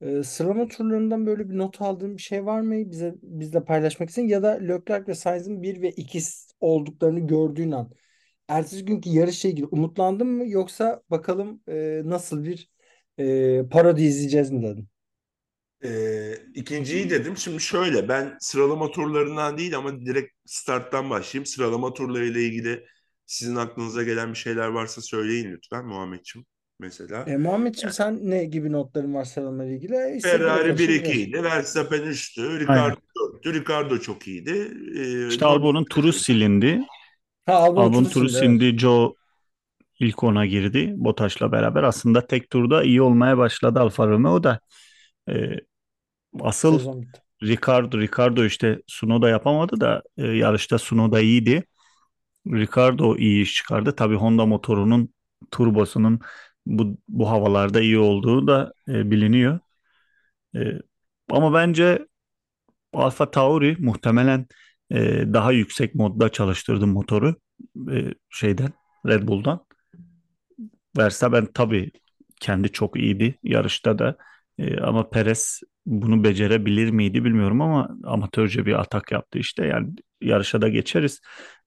Ee, 0.00 0.22
sıralama 0.22 0.68
turlarından 0.68 1.26
böyle 1.26 1.50
bir 1.50 1.58
not 1.58 1.82
aldığın 1.82 2.16
bir 2.16 2.22
şey 2.22 2.46
var 2.46 2.60
mı? 2.60 2.90
Bize 2.90 3.14
bizle 3.22 3.64
paylaşmak 3.64 4.10
için 4.10 4.28
ya 4.28 4.42
da 4.42 4.50
Leclerc 4.50 5.06
ve 5.08 5.14
Sainz'in 5.14 5.62
1 5.62 5.82
ve 5.82 5.90
2 5.90 6.20
olduklarını 6.60 7.20
gördüğün 7.26 7.70
an 7.72 7.90
ertesi 8.48 8.84
günkü 8.84 9.10
yarışla 9.10 9.48
ilgili 9.48 9.66
umutlandın 9.66 10.26
mı 10.26 10.48
yoksa 10.48 11.02
bakalım 11.10 11.62
e, 11.68 12.02
nasıl 12.04 12.44
bir 12.44 12.70
e, 13.18 13.68
parodi 13.70 14.02
izleyeceğiz 14.02 14.50
mi 14.50 14.62
dedin? 14.62 14.88
Ee, 15.84 16.34
ikinciyi 16.54 17.10
dedim. 17.10 17.36
Şimdi 17.36 17.60
şöyle 17.60 18.08
ben 18.08 18.36
sıralama 18.40 18.90
turlarından 18.90 19.58
değil 19.58 19.76
ama 19.76 20.00
direkt 20.00 20.32
starttan 20.46 21.10
başlayayım. 21.10 21.46
Sıralama 21.46 21.94
turlarıyla 21.94 22.40
ilgili 22.40 22.84
sizin 23.26 23.56
aklınıza 23.56 24.02
gelen 24.02 24.30
bir 24.32 24.38
şeyler 24.38 24.68
varsa 24.68 25.00
söyleyin 25.00 25.52
lütfen 25.52 25.86
Muhammedciğim 25.86 26.46
mesela. 26.80 27.22
E, 27.22 27.36
Muhammedciğim 27.36 27.92
sen 27.92 28.30
ne 28.30 28.44
gibi 28.44 28.72
notların 28.72 29.14
var 29.14 29.24
sıralama 29.24 29.64
ile 29.64 29.74
ilgili? 29.74 29.94
İstediğin 30.16 30.20
Ferrari 30.20 30.62
kadar 30.62 30.78
1-2 30.78 31.12
şey 31.12 31.22
idi. 31.22 31.42
Verstappen 31.42 32.00
3'tü. 32.02 32.42
Aynen. 32.42 32.60
Ricardo 32.60 32.96
4'tü. 33.44 33.54
Ricardo 33.54 33.98
çok 33.98 34.28
iyiydi. 34.28 34.72
Ee, 34.98 35.28
İşte 35.28 35.46
Albon'un 35.46 35.84
turu 35.84 36.12
silindi. 36.12 36.80
Ha 37.46 37.54
Albon 37.54 37.82
Albon 37.82 38.04
turu 38.04 38.12
turu 38.12 38.28
sildi, 38.28 38.38
evet. 38.46 38.60
silindi. 38.60 38.78
Joe 38.78 39.14
ilk 40.00 40.24
ona 40.24 40.46
girdi 40.46 40.94
Bottas'la 40.96 41.52
beraber. 41.52 41.82
Aslında 41.82 42.26
tek 42.26 42.50
turda 42.50 42.82
iyi 42.82 43.02
olmaya 43.02 43.38
başladı 43.38 43.80
Alfa 43.80 44.06
Romeo 44.06 44.42
da. 44.42 44.60
Ee, 45.28 45.60
asıl 46.40 46.78
Sezon 46.78 47.02
bitti. 47.02 47.20
Ricardo, 47.42 47.98
Ricardo 47.98 48.44
işte 48.44 48.82
Tsunoda 48.86 49.28
yapamadı 49.28 49.80
da 49.80 50.02
e, 50.16 50.26
yarışta 50.26 50.76
Tsunoda 50.76 51.20
iyiydi. 51.20 51.64
Ricardo 52.46 53.16
iyi 53.16 53.42
iş 53.42 53.54
çıkardı. 53.54 53.96
Tabii 53.96 54.14
Honda 54.14 54.46
motorunun 54.46 55.14
turbosunun 55.50 56.20
bu, 56.66 56.98
bu 57.08 57.30
havalarda 57.30 57.80
iyi 57.80 57.98
olduğu 57.98 58.46
da 58.46 58.72
e, 58.88 59.10
biliniyor. 59.10 59.58
E, 60.56 60.60
ama 61.30 61.54
bence 61.54 62.06
Alfa 62.92 63.30
Tauri 63.30 63.76
muhtemelen 63.78 64.46
e, 64.90 65.24
daha 65.32 65.52
yüksek 65.52 65.94
modda 65.94 66.28
çalıştırdı 66.28 66.86
motoru 66.86 67.36
e, 67.92 68.14
şeyden 68.30 68.72
Red 69.06 69.28
Bull'dan. 69.28 69.66
Verstappen 70.98 71.48
tabii 71.54 71.90
kendi 72.40 72.72
çok 72.72 72.96
iyiydi 72.96 73.38
yarışta 73.42 73.98
da 73.98 74.16
E, 74.58 74.76
ama 74.80 75.10
Perez 75.10 75.60
bunu 75.86 76.24
becerebilir 76.24 76.90
miydi 76.90 77.24
bilmiyorum 77.24 77.60
ama 77.60 77.90
amatörce 78.04 78.66
bir 78.66 78.80
atak 78.80 79.12
yaptı 79.12 79.38
işte 79.38 79.66
yani 79.66 79.90
yarışa 80.20 80.62
da 80.62 80.68
geçeriz. 80.68 81.20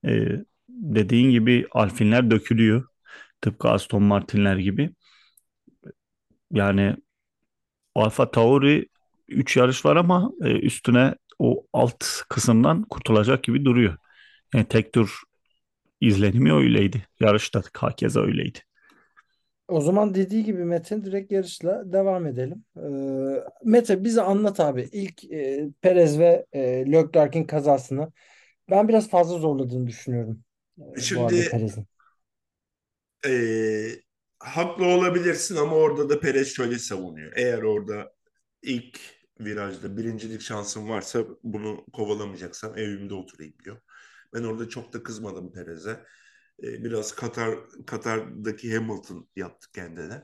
E, 0.06 0.28
dediğin 0.70 1.32
gibi 1.32 1.68
Alfinler 1.72 2.32
dökülüyor 2.32 2.84
tıpkı 3.42 3.70
Aston 3.70 4.04
Martin'ler 4.04 4.58
gibi. 4.58 4.92
Yani 6.52 6.96
Alfa 7.96 8.32
Tauri 8.32 8.88
3 9.28 9.58
yarış 9.58 9.86
var 9.86 9.96
ama 9.96 10.32
e, 10.44 10.52
üstüne 10.60 11.16
o 11.40 11.68
alt 11.74 12.06
kısımdan 12.30 12.84
kurtulacak 12.84 13.44
gibi 13.44 13.66
duruyor. 13.66 13.98
Yani 14.54 14.66
tek 14.66 14.94
tur 14.94 15.22
izlenimi 16.02 16.54
öyleydi. 16.54 17.08
Yarışta 17.20 17.64
hakeza 17.78 18.22
öyleydi. 18.22 18.60
O 19.72 19.82
zaman 19.82 20.16
dediği 20.16 20.44
gibi 20.44 20.66
Mete 20.66 21.06
direkt 21.06 21.32
yarışla 21.32 21.94
devam 21.94 22.28
edelim. 22.28 22.66
Ee, 22.78 23.44
Mete 23.66 24.04
bize 24.04 24.22
anlat 24.22 24.60
abi. 24.60 24.90
İlk 24.92 25.24
e, 25.34 25.70
Perez 25.82 26.20
ve 26.20 26.46
e, 26.54 26.62
Leclerc'in 26.92 27.44
kazasını. 27.44 28.12
Ben 28.70 28.88
biraz 28.88 29.10
fazla 29.10 29.40
zorladığını 29.40 29.88
düşünüyorum. 29.88 30.44
e, 30.80 30.92
Şimdi 30.98 31.46
Perez'in. 31.46 31.88
Ee, 33.26 33.90
haklı 34.40 34.86
olabilirsin 34.86 35.56
ama 35.56 35.76
orada 35.76 36.10
da 36.10 36.20
Perez 36.20 36.56
şöyle 36.56 36.80
savunuyor. 36.80 37.32
Eğer 37.36 37.64
orada 37.64 38.14
ilk 38.62 39.00
virajda 39.40 39.98
birincilik 39.98 40.42
şansım 40.42 40.90
varsa 40.90 41.24
bunu 41.44 41.86
kovalamayacaksan 41.94 42.78
evimde 42.78 43.14
oturayım 43.14 43.54
diyor. 43.66 43.78
Ben 44.34 44.44
orada 44.44 44.70
çok 44.70 44.94
da 44.94 45.04
kızmadım 45.04 45.52
Perez'e. 45.54 46.00
Ee, 46.64 46.84
biraz 46.84 47.16
Katar 47.16 47.56
Katar'daki 47.88 48.76
Hamilton 48.76 49.30
yaptı 49.36 49.72
kendine. 49.72 50.24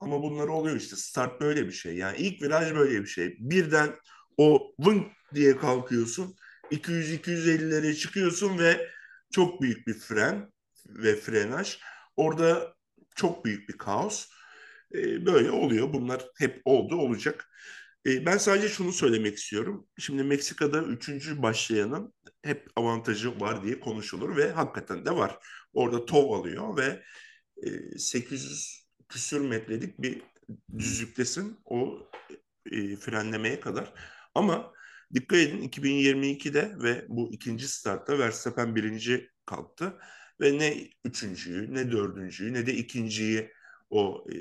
Ama 0.00 0.22
bunlar 0.22 0.48
oluyor 0.48 0.76
işte. 0.76 0.96
Start 0.96 1.40
böyle 1.40 1.66
bir 1.66 1.72
şey. 1.72 1.96
Yani 1.96 2.16
ilk 2.18 2.42
viraj 2.42 2.74
böyle 2.74 3.00
bir 3.02 3.06
şey. 3.06 3.36
Birden 3.40 3.94
o 4.36 4.74
vın 4.78 5.06
diye 5.34 5.56
kalkıyorsun. 5.56 6.36
200-250'lere 6.70 7.94
çıkıyorsun 7.94 8.58
ve 8.58 8.88
çok 9.32 9.62
büyük 9.62 9.86
bir 9.86 9.94
fren 9.94 10.52
ve 10.88 11.16
frenaj. 11.16 11.78
Orada 12.16 12.74
çok 13.16 13.44
büyük 13.44 13.68
bir 13.68 13.78
kaos. 13.78 14.28
Ee, 14.94 15.26
böyle 15.26 15.50
oluyor. 15.50 15.92
Bunlar 15.92 16.26
hep 16.38 16.62
oldu, 16.64 16.96
olacak. 16.96 17.48
Ee, 18.06 18.26
ben 18.26 18.38
sadece 18.38 18.68
şunu 18.68 18.92
söylemek 18.92 19.36
istiyorum. 19.38 19.88
Şimdi 19.98 20.22
Meksika'da 20.22 20.82
üçüncü 20.82 21.42
başlayanın 21.42 22.14
hep 22.42 22.68
avantajı 22.76 23.40
var 23.40 23.62
diye 23.64 23.80
konuşulur 23.80 24.36
ve 24.36 24.52
hakikaten 24.52 25.06
de 25.06 25.10
var. 25.10 25.38
Orada 25.72 26.06
tov 26.06 26.32
alıyor 26.32 26.76
ve 26.76 27.02
e, 27.62 27.98
800 27.98 28.86
küsür 29.08 29.40
metrelik 29.40 30.02
bir 30.02 30.22
düzlüktesin 30.78 31.60
o 31.64 32.08
e, 32.72 32.96
frenlemeye 32.96 33.60
kadar. 33.60 33.92
Ama 34.34 34.72
dikkat 35.14 35.38
edin 35.38 35.68
2022'de 35.68 36.76
ve 36.82 37.04
bu 37.08 37.32
ikinci 37.32 37.68
startta 37.68 38.18
Verstappen 38.18 38.76
birinci 38.76 39.30
kalktı 39.46 39.98
ve 40.40 40.58
ne 40.58 40.90
üçüncüyü 41.04 41.74
ne 41.74 41.92
dördüncüyü 41.92 42.52
ne 42.52 42.66
de 42.66 42.74
ikinciyi 42.74 43.52
o 43.90 44.26
e, 44.32 44.36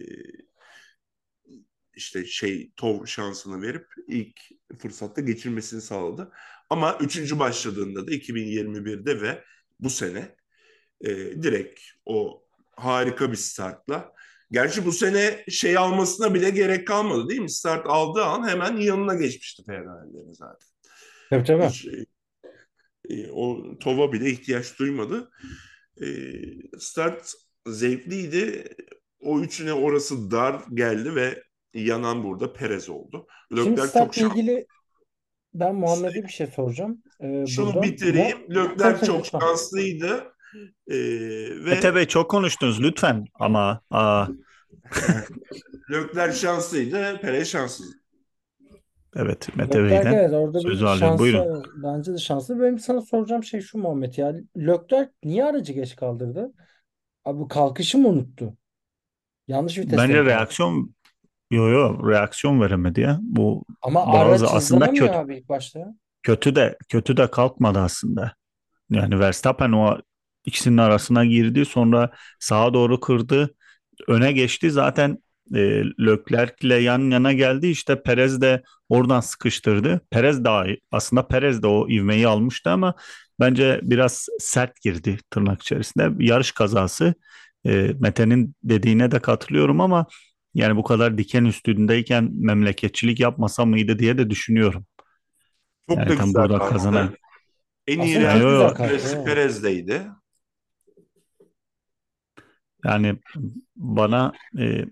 işte 1.95 2.25
şey 2.25 2.71
tov 2.75 3.05
şansını 3.05 3.61
verip 3.61 3.87
ilk 4.07 4.39
fırsatta 4.79 5.21
geçirmesini 5.21 5.81
sağladı. 5.81 6.31
Ama 6.69 6.97
üçüncü 7.01 7.39
başladığında 7.39 8.07
da 8.07 8.11
2021'de 8.11 9.21
ve 9.21 9.43
bu 9.79 9.89
sene 9.89 10.35
e, 11.01 11.09
direkt 11.15 11.79
o 12.05 12.45
harika 12.75 13.31
bir 13.31 13.37
startla 13.37 14.15
Gerçi 14.51 14.85
bu 14.85 14.91
sene 14.91 15.43
şey 15.49 15.77
almasına 15.77 16.33
bile 16.33 16.49
gerek 16.49 16.87
kalmadı 16.87 17.29
değil 17.29 17.41
mi? 17.41 17.51
Start 17.51 17.85
aldığı 17.85 18.23
an 18.23 18.47
hemen 18.47 18.77
yanına 18.77 19.15
geçmişti 19.15 19.63
Ferrari'lerin 19.65 20.33
zaten. 20.33 20.67
Tabii 21.29 21.43
tabii. 21.43 21.65
Hiç, 21.65 21.87
e, 23.09 23.31
o 23.31 23.77
tova 23.79 24.13
bile 24.13 24.29
ihtiyaç 24.29 24.79
duymadı. 24.79 25.31
E, 26.01 26.07
start 26.79 27.33
zevkliydi. 27.67 28.75
O 29.19 29.41
üçüne 29.41 29.73
orası 29.73 30.31
dar 30.31 30.61
geldi 30.73 31.15
ve 31.15 31.43
yanan 31.81 32.23
burada 32.23 32.53
Perez 32.53 32.89
oldu. 32.89 33.27
Leclerc 33.51 33.93
çok 33.99 34.15
şanslı. 34.15 34.21
ilgili 34.21 34.65
ben 35.53 35.75
Muhammed'e 35.75 36.23
bir 36.23 36.27
şey 36.29 36.47
soracağım. 36.47 37.03
Ee, 37.21 37.45
Şunu 37.47 37.65
buradan. 37.67 37.83
bitireyim. 37.83 38.37
Tabii 38.77 39.05
çok 39.05 39.19
lütfen. 39.19 39.39
şanslıydı. 39.39 40.23
E, 40.87 40.95
ve 41.65 41.69
Mete 41.69 41.95
Bey 41.95 42.05
çok 42.07 42.31
konuştunuz 42.31 42.81
lütfen 42.83 43.25
ama 43.33 43.81
aa, 43.89 44.27
Leclerc 45.91 46.37
şanslıydı. 46.37 47.19
Perez 47.21 47.47
şanssız. 47.47 47.95
evet 49.15 49.55
Mete 49.55 49.83
Bey'den 49.83 50.13
evet 50.13 50.33
orada 50.33 50.57
bir 50.57 50.63
sözü 50.63 50.85
alıyorum. 50.85 51.19
Buyurun. 51.19 51.63
bence 51.83 52.13
de 52.13 52.17
şanslı. 52.17 52.59
Benim 52.61 52.79
sana 52.79 53.01
soracağım 53.01 53.43
şey 53.43 53.61
şu 53.61 53.77
Muhammed 53.77 54.13
ya. 54.17 54.35
Leclerc 54.57 55.11
niye 55.23 55.45
aracı 55.45 55.73
geç 55.73 55.95
kaldırdı? 55.95 56.53
Abi 57.25 57.39
bu 57.39 57.47
kalkışı 57.47 57.97
mı 57.97 58.07
unuttu? 58.07 58.57
Yanlış 59.47 59.77
viteste 59.77 59.97
Bence 59.97 60.25
reaksiyon 60.25 60.94
yo 61.55 61.67
yo 61.69 62.09
reaksiyon 62.09 62.61
veremedi 62.61 63.01
ya. 63.01 63.19
Bu 63.21 63.65
Ama 63.81 64.13
bazı 64.13 64.47
aslında 64.47 64.93
kötü 64.93 65.13
abi 65.13 65.37
ilk 65.37 65.49
başta. 65.49 65.95
kötü 66.23 66.55
de 66.55 66.77
kötü 66.89 67.17
de 67.17 67.31
kalkmadı 67.31 67.79
aslında. 67.79 68.33
Yani 68.89 69.19
Verstappen 69.19 69.71
o 69.71 69.97
ikisinin 70.45 70.77
arasına 70.77 71.25
girdi, 71.25 71.65
sonra 71.65 72.09
sağa 72.39 72.73
doğru 72.73 72.99
kırdı, 72.99 73.55
öne 74.07 74.31
geçti. 74.31 74.71
Zaten 74.71 75.17
e, 75.55 75.59
Leclerc'le 76.05 76.81
yan 76.83 77.11
yana 77.11 77.33
geldi. 77.33 77.67
İşte 77.67 78.01
Perez 78.03 78.41
de 78.41 78.63
oradan 78.89 79.19
sıkıştırdı. 79.19 80.01
Perez 80.11 80.43
daha. 80.43 80.65
Aslında 80.91 81.27
Perez 81.27 81.63
de 81.63 81.67
o 81.67 81.89
ivmeyi 81.89 82.27
almıştı 82.27 82.69
ama 82.71 82.93
bence 83.39 83.79
biraz 83.83 84.27
sert 84.39 84.81
girdi 84.81 85.17
tırnak 85.31 85.61
içerisinde. 85.61 86.11
Yarış 86.25 86.51
kazası. 86.51 87.13
E, 87.65 87.91
Mete'nin 87.99 88.55
dediğine 88.63 89.11
de 89.11 89.19
katılıyorum 89.19 89.81
ama 89.81 90.05
yani 90.55 90.75
bu 90.75 90.83
kadar 90.83 91.17
diken 91.17 91.45
üstündeyken 91.45 92.29
memleketçilik 92.33 93.19
yapmasa 93.19 93.65
mıydı 93.65 93.99
diye 93.99 94.17
de 94.17 94.29
düşünüyorum. 94.29 94.85
Çok 95.89 95.97
Yani 95.97 96.09
da 96.09 96.15
tam 96.15 96.25
güzel 96.25 96.43
burada 96.43 96.57
kalktı. 96.57 96.73
kazanan 96.73 97.15
En 97.87 97.99
iyi 97.99 98.17
evet. 98.17 99.25
Perez'deydi. 99.25 100.01
Yani 102.85 103.19
bana 103.75 104.31
e, 104.59 104.85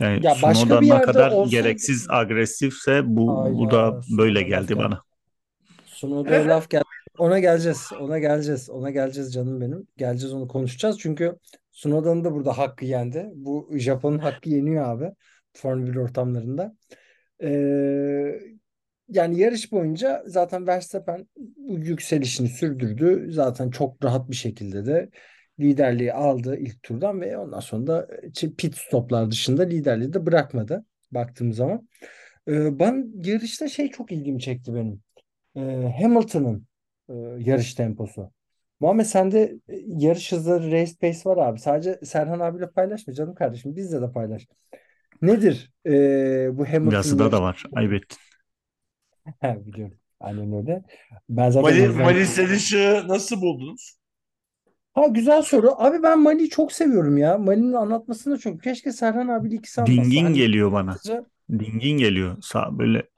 Yani 0.00 0.26
Ya 0.26 0.36
başka 0.42 0.54
Sunoda 0.54 0.80
bir 0.80 0.86
yerde 0.86 1.04
kadar 1.04 1.30
olsaydı 1.30 1.50
gereksiz 1.50 2.06
agresifse 2.10 3.02
bu 3.06 3.26
bu 3.58 3.70
da 3.70 4.00
böyle 4.18 4.42
geldi 4.42 4.76
bana. 4.78 5.02
Sunoda'ya 5.84 6.48
laf 6.48 6.70
geldi. 6.70 6.84
Ona 7.18 7.38
geleceğiz. 7.38 7.90
Ona 8.00 8.18
geleceğiz. 8.18 8.70
Ona 8.70 8.90
geleceğiz 8.90 9.34
canım 9.34 9.60
benim. 9.60 9.86
Geleceğiz 9.96 10.34
onu 10.34 10.48
konuşacağız. 10.48 10.98
Çünkü 10.98 11.38
Sunoda'nın 11.74 12.24
da 12.24 12.32
burada 12.32 12.58
hakkı 12.58 12.84
yendi. 12.84 13.30
Bu 13.34 13.70
Japon'un 13.78 14.18
hakkı 14.18 14.48
yeniyor 14.50 14.88
abi. 14.88 15.12
Formula 15.52 15.92
1 15.92 15.96
ortamlarında. 15.96 16.76
Ee, 17.42 18.40
yani 19.08 19.38
yarış 19.38 19.72
boyunca 19.72 20.22
zaten 20.26 20.66
Verstappen 20.66 21.28
bu 21.36 21.78
yükselişini 21.78 22.48
sürdürdü. 22.48 23.32
Zaten 23.32 23.70
çok 23.70 24.04
rahat 24.04 24.30
bir 24.30 24.36
şekilde 24.36 24.86
de 24.86 25.10
liderliği 25.60 26.12
aldı 26.12 26.56
ilk 26.56 26.82
turdan 26.82 27.20
ve 27.20 27.38
ondan 27.38 27.60
sonra 27.60 27.86
da 27.86 28.08
pit 28.58 28.78
stoplar 28.78 29.30
dışında 29.30 29.62
liderliği 29.62 30.12
de 30.12 30.26
bırakmadı 30.26 30.84
baktığım 31.10 31.52
zaman. 31.52 31.88
Ee, 32.48 32.78
ben 32.78 33.12
yarışta 33.24 33.68
şey 33.68 33.90
çok 33.90 34.12
ilgimi 34.12 34.40
çekti 34.40 34.74
benim. 34.74 35.02
Ee, 35.56 35.92
Hamilton'ın 36.00 36.66
e, 37.08 37.14
yarış 37.38 37.74
temposu. 37.74 38.33
Muhammed 38.84 39.04
sende 39.04 39.54
e, 39.68 39.76
yarış 39.86 40.32
hızları 40.32 40.72
race 40.72 40.92
pace 41.00 41.18
var 41.24 41.36
abi. 41.36 41.58
Sadece 41.58 42.00
Serhan 42.02 42.40
abiyle 42.40 42.70
paylaşma 42.70 43.12
canım 43.12 43.34
kardeşim. 43.34 43.76
Bizle 43.76 44.02
de 44.02 44.12
paylaş. 44.12 44.46
Nedir 45.22 45.72
e, 45.86 45.90
bu 46.52 46.68
Hamilton 46.68 46.96
Yazıda 46.96 47.22
yarış 47.22 47.32
da 47.32 47.42
var. 47.42 47.64
Ayıp 47.72 47.92
ettin. 47.92 48.18
Biliyorum. 49.66 49.98
Aynen 50.20 50.52
öyle. 50.52 50.82
Ben 51.28 51.50
zaten 51.50 51.70
Mali, 51.70 51.82
yazıdan... 51.82 52.04
Mali 52.04 52.26
Seliş'i 52.26 53.02
nasıl 53.06 53.40
buldunuz? 53.40 53.96
Ha 54.94 55.06
güzel 55.06 55.42
soru. 55.42 55.74
Abi 55.78 56.02
ben 56.02 56.22
Mali'yi 56.22 56.48
çok 56.48 56.72
seviyorum 56.72 57.18
ya. 57.18 57.38
Mali'nin 57.38 57.72
anlatmasını 57.72 58.38
çok. 58.38 58.62
Keşke 58.62 58.92
Serhan 58.92 59.28
abiyle 59.28 59.56
ikisi 59.56 59.80
anlatsa. 59.80 60.02
Dingin 60.02 60.24
Hani 60.24 60.36
geliyor 60.36 60.72
bana. 60.72 60.96
Dingin 61.50 61.98
geliyor. 61.98 62.36
Sağ 62.42 62.78
böyle 62.78 63.08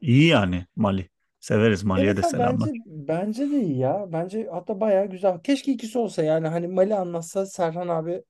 iyi 0.00 0.26
yani 0.26 0.66
Mali. 0.76 1.08
Severiz 1.48 1.84
Mali'ye 1.84 2.10
Evet 2.10 2.16
de 2.16 2.22
abi, 2.22 2.32
selamlar. 2.32 2.68
bence 2.68 2.82
bence 2.86 3.50
de 3.50 3.60
iyi 3.60 3.78
ya. 3.78 4.12
Bence 4.12 4.48
hatta 4.52 4.80
bayağı 4.80 5.06
güzel. 5.06 5.40
Keşke 5.42 5.72
ikisi 5.72 5.98
olsa 5.98 6.22
yani 6.22 6.48
hani 6.48 6.68
Mali 6.68 6.94
anlatsa 6.94 7.46
Serhan 7.46 7.88
abi 7.88 8.24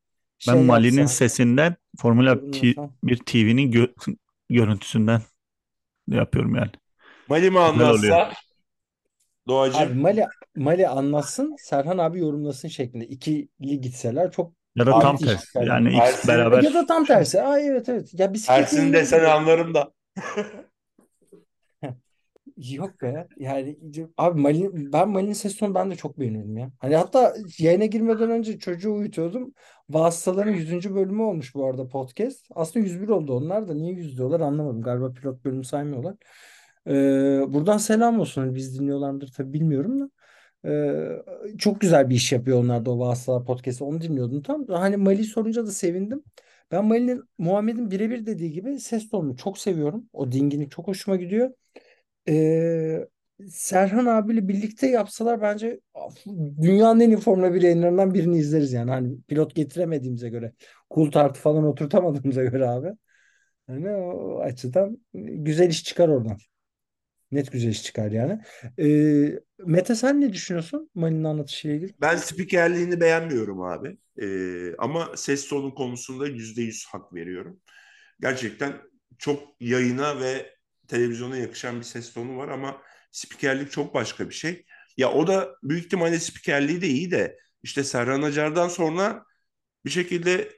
Ben 0.46 0.52
şey 0.52 0.66
Mali'nin 0.66 0.96
yapsa. 0.96 1.06
sesinden 1.06 1.76
Formula 1.98 2.38
yorumlasa. 2.42 2.90
1 3.04 3.16
TV'nin 3.16 3.72
gö- 3.72 4.16
görüntüsünden 4.50 5.22
yapıyorum 6.08 6.54
yani. 6.54 6.72
Mali 7.26 7.50
mi 7.50 7.58
Güzel 7.64 7.88
oluyor. 7.90 8.18
anlatsa? 8.18 8.32
Abi 9.72 9.94
Doğacığım. 9.94 10.00
Mali 10.00 10.26
Mali 10.56 10.88
anlatsın, 10.88 11.54
Serhan 11.58 11.98
abi 11.98 12.18
yorumlasın 12.18 12.68
şeklinde 12.68 13.06
ikili 13.06 13.48
gitseler 13.80 14.30
çok 14.30 14.52
Ya 14.76 14.86
da 14.86 14.90
Abi 14.92 15.00
tam 15.02 15.14
net 15.14 15.20
iş 15.22 15.26
tersi. 15.26 15.46
çıkar 15.46 15.62
Yani 15.66 15.68
yani. 15.68 15.96
ikisi 15.96 16.28
Ersin- 16.28 16.28
beraber 16.28 16.62
Ya 16.62 16.74
da 16.74 16.86
tam 16.86 17.04
tersi. 17.04 17.42
Aa 17.42 17.58
evet 17.60 17.88
evet. 17.88 18.14
Ya 18.20 18.34
bisiklet 18.34 18.54
Ersin 18.54 18.92
desen 18.92 19.18
gibi. 19.18 19.28
anlarım 19.30 19.74
da. 19.74 19.92
Yok 22.58 23.02
be. 23.02 23.28
Yani 23.38 23.78
abi 24.16 24.40
Mali, 24.40 24.92
ben 24.92 25.08
Mali'nin 25.08 25.32
ses 25.32 25.56
tonu 25.56 25.74
ben 25.74 25.90
de 25.90 25.96
çok 25.96 26.18
beğeniyorum 26.18 26.56
ya. 26.56 26.70
Hani 26.78 26.96
hatta 26.96 27.34
yayına 27.58 27.84
girmeden 27.86 28.30
önce 28.30 28.58
çocuğu 28.58 28.94
uyutuyordum. 28.94 29.54
Vasıtaların 29.90 30.50
100. 30.52 30.94
bölümü 30.94 31.22
olmuş 31.22 31.54
bu 31.54 31.66
arada 31.66 31.88
podcast. 31.88 32.46
Aslında 32.54 32.86
101 32.86 33.08
oldu 33.08 33.32
onlar 33.32 33.68
da. 33.68 33.74
Niye 33.74 33.92
100 33.94 34.16
diyorlar 34.18 34.40
anlamadım. 34.40 34.82
Galiba 34.82 35.12
pilot 35.12 35.44
bölümü 35.44 35.64
saymıyorlar. 35.64 36.14
Ee, 36.86 36.92
buradan 37.48 37.78
selam 37.78 38.20
olsun. 38.20 38.42
Hani 38.42 38.54
biz 38.54 38.78
dinliyorlar 38.78 39.10
mıdır 39.10 39.32
tabii 39.36 39.52
bilmiyorum 39.52 40.00
da. 40.00 40.10
Ee, 40.68 41.56
çok 41.58 41.80
güzel 41.80 42.10
bir 42.10 42.14
iş 42.14 42.32
yapıyor 42.32 42.58
onlar 42.64 42.84
da 42.84 42.90
o 42.90 42.98
Vasıtalar 42.98 43.44
podcast'i. 43.44 43.84
Onu 43.84 44.00
dinliyordum 44.00 44.42
tam. 44.42 44.66
Hani 44.68 44.96
Mali 44.96 45.24
sorunca 45.24 45.66
da 45.66 45.70
sevindim. 45.70 46.22
Ben 46.70 46.84
Mali'nin 46.84 47.22
Muhammed'in 47.38 47.90
birebir 47.90 48.26
dediği 48.26 48.52
gibi 48.52 48.80
ses 48.80 49.10
tonunu 49.10 49.36
çok 49.36 49.58
seviyorum. 49.58 50.08
O 50.12 50.32
dinginlik 50.32 50.70
çok 50.70 50.86
hoşuma 50.88 51.16
gidiyor. 51.16 51.50
Ee, 52.28 53.08
Serhan 53.48 54.06
abiyle 54.06 54.48
birlikte 54.48 54.86
yapsalar 54.86 55.42
bence 55.42 55.80
dünyanın 56.62 57.00
en 57.00 57.10
iyi 57.10 57.16
Formula 57.16 57.54
1 57.54 57.62
yayınlarından 57.62 58.14
birini 58.14 58.38
izleriz 58.38 58.72
yani. 58.72 58.90
Hani 58.90 59.20
pilot 59.28 59.54
getiremediğimize 59.54 60.28
göre, 60.28 60.52
Coulthard'ı 60.90 61.38
falan 61.38 61.64
oturtamadığımıza 61.64 62.44
göre 62.44 62.68
abi. 62.68 62.88
Yani 63.68 63.90
o 63.90 64.40
açıdan 64.40 64.98
güzel 65.14 65.70
iş 65.70 65.84
çıkar 65.84 66.08
oradan. 66.08 66.38
Net 67.32 67.52
güzel 67.52 67.68
iş 67.70 67.82
çıkar 67.82 68.10
yani. 68.10 68.40
Ee, 68.78 69.40
Mete 69.58 69.94
sen 69.94 70.20
ne 70.20 70.32
düşünüyorsun 70.32 70.90
Mali'nin 70.94 71.24
anlatışıyla 71.24 71.76
ilgili? 71.76 71.94
Ben 72.00 72.16
spikerliğini 72.16 73.00
beğenmiyorum 73.00 73.62
abi. 73.62 73.98
Ee, 74.22 74.76
ama 74.78 75.16
ses 75.16 75.48
tonu 75.48 75.74
konusunda 75.74 76.26
yüzde 76.26 76.62
yüz 76.62 76.86
hak 76.86 77.14
veriyorum. 77.14 77.60
Gerçekten 78.20 78.72
çok 79.18 79.42
yayına 79.60 80.20
ve 80.20 80.57
televizyona 80.88 81.36
yakışan 81.36 81.78
bir 81.78 81.84
ses 81.84 82.12
tonu 82.12 82.36
var 82.36 82.48
ama 82.48 82.82
spikerlik 83.12 83.72
çok 83.72 83.94
başka 83.94 84.28
bir 84.28 84.34
şey. 84.34 84.66
Ya 84.96 85.12
o 85.12 85.26
da 85.26 85.56
büyük 85.62 85.84
ihtimalle 85.84 86.18
spikerliği 86.20 86.82
de 86.82 86.86
iyi 86.86 87.10
de 87.10 87.38
işte 87.62 87.84
Serhan 87.84 88.22
Acar'dan 88.22 88.68
sonra 88.68 89.24
bir 89.84 89.90
şekilde 89.90 90.52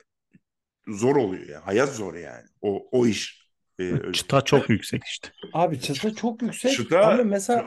zor 0.89 1.17
oluyor 1.17 1.49
ya. 1.49 1.67
Hayat 1.67 1.95
zor 1.95 2.15
yani. 2.15 2.47
O, 2.61 2.89
o 2.93 3.07
iş. 3.07 3.41
Ee, 3.79 3.83
öyle. 3.83 4.13
çıta 4.13 4.41
çok 4.41 4.71
yüksek 4.71 5.05
işte. 5.05 5.29
Abi 5.53 5.81
çıta 5.81 6.15
çok 6.15 6.43
yüksek 6.43 6.73
Çıta 6.73 7.01
ama 7.01 7.23
mesela 7.25 7.65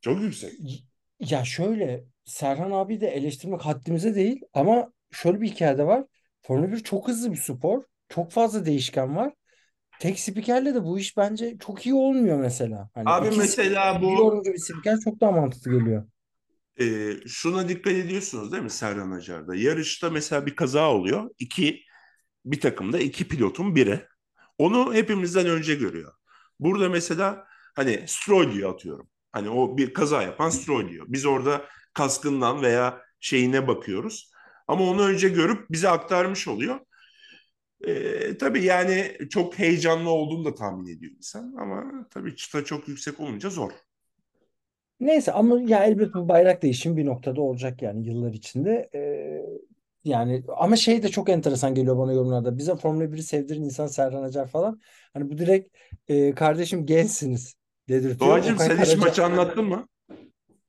çok 0.00 0.20
yüksek. 0.22 0.52
Ya 1.20 1.44
şöyle 1.44 2.04
Serhan 2.24 2.70
abi 2.70 3.00
de 3.00 3.08
eleştirmek 3.08 3.60
haddimize 3.60 4.14
değil 4.14 4.40
ama 4.54 4.92
şöyle 5.10 5.40
bir 5.40 5.48
hikayede 5.50 5.86
var. 5.86 6.04
Formula 6.42 6.72
1 6.72 6.78
çok 6.78 7.08
hızlı 7.08 7.32
bir 7.32 7.36
spor. 7.36 7.82
Çok 8.08 8.32
fazla 8.32 8.66
değişken 8.66 9.16
var. 9.16 9.32
Tek 10.02 10.20
spikerle 10.20 10.74
de 10.74 10.84
bu 10.84 10.98
iş 10.98 11.16
bence 11.16 11.56
çok 11.58 11.86
iyi 11.86 11.94
olmuyor 11.94 12.38
mesela. 12.38 12.90
Hani 12.94 13.04
Abi 13.06 13.26
iki 13.26 13.38
mesela 13.38 13.94
spiker, 13.94 14.02
bir 14.02 14.06
bu 14.06 14.10
yorumcu 14.10 14.52
bir 14.52 14.58
spiker 14.58 14.98
çok 15.04 15.20
daha 15.20 15.30
mantıklı 15.30 15.78
geliyor. 15.78 16.04
e, 16.80 17.16
şuna 17.26 17.68
dikkat 17.68 17.92
ediyorsunuz 17.92 18.52
değil 18.52 18.62
mi 18.62 18.70
Serhan 18.70 19.10
Acar'da? 19.10 19.54
Yarışta 19.54 20.10
mesela 20.10 20.46
bir 20.46 20.56
kaza 20.56 20.90
oluyor. 20.90 21.30
İki, 21.38 21.82
bir 22.44 22.60
takımda 22.60 22.98
iki 22.98 23.28
pilotun 23.28 23.76
biri. 23.76 24.06
Onu 24.58 24.94
hepimizden 24.94 25.46
önce 25.46 25.74
görüyor. 25.74 26.12
Burada 26.60 26.88
mesela 26.88 27.44
hani 27.74 28.04
Stroll 28.06 28.52
diyor 28.52 28.74
atıyorum. 28.74 29.08
Hani 29.32 29.50
o 29.50 29.76
bir 29.78 29.94
kaza 29.94 30.22
yapan 30.22 30.50
Stroll 30.50 30.88
diyor. 30.88 31.06
Biz 31.08 31.26
orada 31.26 31.64
kaskından 31.94 32.62
veya 32.62 33.02
şeyine 33.20 33.68
bakıyoruz. 33.68 34.30
Ama 34.68 34.84
onu 34.84 35.06
önce 35.06 35.28
görüp 35.28 35.70
bize 35.70 35.88
aktarmış 35.88 36.48
oluyor. 36.48 36.80
E, 37.86 38.38
tabii 38.38 38.64
yani 38.64 39.16
çok 39.30 39.58
heyecanlı 39.58 40.10
olduğunu 40.10 40.44
da 40.44 40.54
tahmin 40.54 40.86
ediyor 40.96 41.12
insan. 41.16 41.54
Ama 41.58 42.08
tabii 42.10 42.36
çıta 42.36 42.64
çok 42.64 42.88
yüksek 42.88 43.20
olunca 43.20 43.50
zor. 43.50 43.72
Neyse 45.00 45.32
ama 45.32 45.60
ya 45.60 45.84
elbet 45.84 46.14
bu 46.14 46.28
bayrak 46.28 46.62
değişimi 46.62 46.96
bir 46.96 47.06
noktada 47.06 47.40
olacak 47.40 47.82
yani 47.82 48.06
yıllar 48.08 48.32
içinde. 48.32 48.90
Ee, 48.94 49.42
yani 50.04 50.44
ama 50.56 50.76
şey 50.76 51.02
de 51.02 51.08
çok 51.08 51.28
enteresan 51.28 51.74
geliyor 51.74 51.98
bana 51.98 52.12
yorumlarda. 52.12 52.58
Bize 52.58 52.76
Formula 52.76 53.12
1'i 53.12 53.22
sevdiren 53.22 53.62
insan 53.62 53.86
Serhan 53.86 54.22
Acar 54.22 54.46
falan. 54.48 54.80
Hani 55.14 55.30
bu 55.30 55.38
direkt 55.38 55.76
e, 56.08 56.34
kardeşim 56.34 56.86
gençsiniz 56.86 57.54
dedirtiyor. 57.88 58.20
Doğacığım 58.34 58.58
sen 58.58 58.76
hiç 58.76 58.96
maçı 58.96 59.24
anlattın 59.24 59.64
mı? 59.64 59.86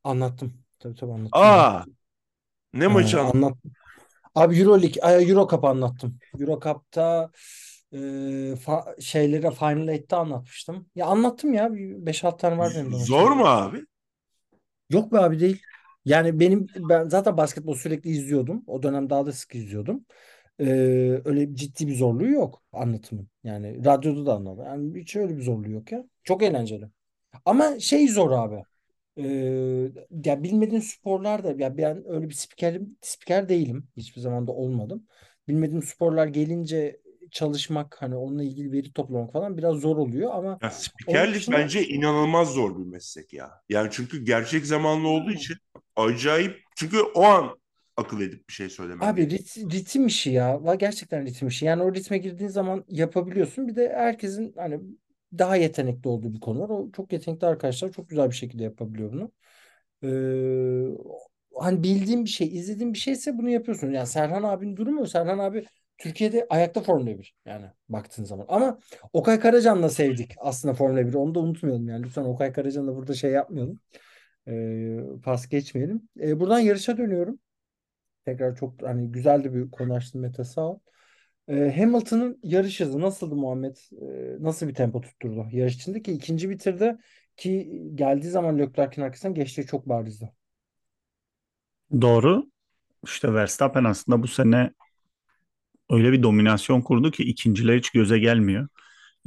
anlattım. 0.03 0.53
Tabii 0.79 0.95
tabii 0.95 1.11
anlattım. 1.11 1.41
Aa, 1.41 1.85
ne 2.73 2.87
Ee, 2.87 2.93
maçı 2.93 3.21
anlattın? 3.21 3.33
anlattım. 3.35 3.73
Abi 4.35 4.59
Euroleague, 4.59 5.01
ay, 5.01 5.29
Euro 5.29 5.47
Cup 5.47 5.63
anlattım. 5.63 6.17
Euro 6.39 6.59
Cup'ta 6.59 7.31
e, 7.91 7.97
fa- 8.55 9.01
şeyleri 9.01 9.51
Final 9.51 9.87
Eight'te 9.87 10.15
anlatmıştım. 10.15 10.89
Ya 10.95 11.05
anlattım 11.05 11.53
ya. 11.53 11.69
5-6 11.73 12.37
tane 12.37 12.57
var 12.57 12.71
benim 12.75 12.93
Zor 12.93 13.31
mu 13.31 13.45
abi? 13.45 13.85
Yok 14.89 15.13
be 15.13 15.19
abi 15.19 15.39
değil. 15.39 15.61
Yani 16.05 16.39
benim 16.39 16.67
ben 16.89 17.09
zaten 17.09 17.37
basketbol 17.37 17.75
sürekli 17.75 18.09
izliyordum. 18.09 18.63
O 18.67 18.83
dönem 18.83 19.09
daha 19.09 19.25
da 19.25 19.31
sık 19.31 19.55
izliyordum. 19.55 20.05
Ee, 20.59 20.65
öyle 21.25 21.55
ciddi 21.55 21.87
bir 21.87 21.95
zorluğu 21.95 22.29
yok 22.29 22.63
anlatımın. 22.73 23.27
Yani 23.43 23.85
radyoda 23.85 24.25
da 24.25 24.33
anladım. 24.33 24.65
Yani 24.65 25.01
hiç 25.01 25.15
öyle 25.15 25.37
bir 25.37 25.41
zorluğu 25.41 25.69
yok 25.71 25.91
ya. 25.91 26.03
Çok 26.23 26.43
eğlenceli. 26.43 26.89
Ama 27.45 27.79
şey 27.79 28.07
zor 28.07 28.31
abi. 28.31 28.63
Ee, 29.17 29.91
ya 30.25 30.43
bilmediğin 30.43 30.81
sporlar 30.81 31.43
da 31.43 31.51
ya 31.63 31.77
ben 31.77 32.03
öyle 32.07 32.29
bir 32.29 32.33
spikerim, 32.33 32.97
spiker 33.01 33.49
değilim. 33.49 33.87
Hiçbir 33.97 34.21
zaman 34.21 34.47
da 34.47 34.51
olmadım. 34.51 35.07
Bilmediğim 35.47 35.83
sporlar 35.83 36.27
gelince 36.27 37.01
çalışmak 37.31 38.01
hani 38.01 38.15
onunla 38.15 38.43
ilgili 38.43 38.71
veri 38.71 38.93
toplamak 38.93 39.33
falan 39.33 39.57
biraz 39.57 39.75
zor 39.75 39.97
oluyor 39.97 40.31
ama 40.33 40.59
Ya 40.61 40.69
spikerlik 40.71 41.35
dışında 41.35 41.57
bence 41.57 41.87
inanılmaz 41.87 42.53
zor 42.53 42.77
bir 42.79 42.91
meslek 42.91 43.33
ya. 43.33 43.51
Yani 43.69 43.89
çünkü 43.91 44.25
gerçek 44.25 44.65
zamanlı 44.65 45.07
olduğu 45.07 45.31
için 45.31 45.57
acayip. 45.95 46.63
Çünkü 46.75 46.99
o 47.01 47.23
an 47.23 47.59
akıl 47.97 48.21
edip 48.21 48.49
bir 48.49 48.53
şey 48.53 48.69
söylemen 48.69 49.05
Abi 49.05 49.29
rit, 49.29 49.57
ritim 49.57 50.07
işi 50.07 50.31
ya. 50.31 50.59
Gerçekten 50.79 51.25
ritim 51.25 51.47
işi. 51.47 51.65
Yani 51.65 51.83
o 51.83 51.93
ritme 51.93 52.17
girdiğin 52.17 52.49
zaman 52.49 52.85
yapabiliyorsun. 52.87 53.67
Bir 53.67 53.75
de 53.75 53.89
herkesin 53.95 54.53
hani 54.57 54.79
daha 55.39 55.55
yetenekli 55.55 56.07
olduğu 56.09 56.33
bir 56.33 56.39
konu 56.39 56.59
var. 56.61 56.69
O 56.69 56.91
çok 56.91 57.13
yetenekli 57.13 57.47
arkadaşlar 57.47 57.91
çok 57.91 58.09
güzel 58.09 58.29
bir 58.29 58.35
şekilde 58.35 58.63
yapabiliyor 58.63 59.11
bunu. 59.13 59.31
Ee, 60.03 61.59
hani 61.59 61.83
bildiğin 61.83 62.25
bir 62.25 62.29
şey, 62.29 62.47
izlediğin 62.57 62.93
bir 62.93 62.99
şeyse 62.99 63.37
bunu 63.37 63.49
yapıyorsun. 63.49 63.91
Yani 63.91 64.07
Serhan 64.07 64.43
abinin 64.43 64.77
durumu 64.77 65.07
Serhan 65.07 65.39
abi 65.39 65.65
Türkiye'de 65.97 66.47
ayakta 66.49 66.81
Formula 66.81 67.19
1 67.19 67.35
yani 67.45 67.65
baktığın 67.89 68.23
zaman. 68.23 68.45
Ama 68.49 68.79
Okay 69.13 69.39
Karacan'la 69.39 69.89
sevdik 69.89 70.31
aslında 70.37 70.73
Formula 70.73 71.07
1'i. 71.07 71.17
Onu 71.17 71.35
da 71.35 71.39
unutmayalım 71.39 71.87
yani. 71.89 72.03
Lütfen 72.03 72.23
Okay 72.23 72.51
Karacan'la 72.53 72.95
burada 72.95 73.13
şey 73.13 73.31
yapmayalım. 73.31 73.79
Ee, 74.47 74.97
pas 75.23 75.47
geçmeyelim. 75.49 76.09
Ee, 76.21 76.39
buradan 76.39 76.59
yarışa 76.59 76.97
dönüyorum. 76.97 77.39
Tekrar 78.25 78.55
çok 78.55 78.81
hani 78.83 79.11
güzel 79.11 79.53
bir 79.55 79.71
konu 79.71 79.93
açtın 79.93 80.21
Mete 80.21 80.43
sağ 80.43 80.61
ol. 80.61 80.79
Ee, 81.47 81.73
Hamilton'ın 81.77 82.39
yarış 82.43 82.79
hızı 82.79 83.01
nasıldı 83.01 83.35
Muhammed? 83.35 83.75
Ee, 84.01 84.43
nasıl 84.43 84.67
bir 84.67 84.73
tempo 84.73 85.01
tutturdu 85.01 85.47
yarış 85.51 85.75
içinde 85.75 86.01
ki 86.01 86.11
ikinci 86.11 86.49
bitirdi 86.49 86.97
ki 87.37 87.81
geldiği 87.95 88.29
zaman 88.29 88.59
Leclerc'in 88.59 89.01
arkasından 89.01 89.33
geçtiği 89.33 89.65
çok 89.65 89.89
barizdi. 89.89 90.31
Doğru. 92.01 92.45
İşte 93.05 93.33
Verstappen 93.33 93.83
aslında 93.83 94.23
bu 94.23 94.27
sene 94.27 94.71
öyle 95.89 96.11
bir 96.11 96.23
dominasyon 96.23 96.81
kurdu 96.81 97.11
ki 97.11 97.23
ikinciler 97.23 97.77
hiç 97.77 97.89
göze 97.89 98.19
gelmiyor. 98.19 98.67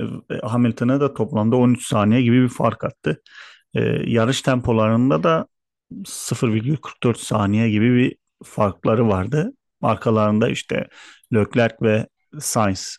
E, 0.01 0.05
Hamilton'a 0.43 1.01
da 1.01 1.15
toplamda 1.15 1.57
13 1.57 1.87
saniye 1.87 2.23
gibi 2.23 2.43
bir 2.43 2.49
fark 2.49 2.85
attı. 2.85 3.23
E, 3.75 3.81
yarış 4.07 4.43
tempolarında 4.43 5.23
da 5.23 5.47
0,44 6.05 7.19
saniye 7.19 7.71
gibi 7.71 7.95
bir 7.95 8.17
farkları 8.45 9.09
vardı. 9.09 9.53
Arkalarında 9.83 10.49
işte 10.49 10.89
Leclerc 11.35 11.77
ve 11.83 12.07
Sainz 12.41 12.99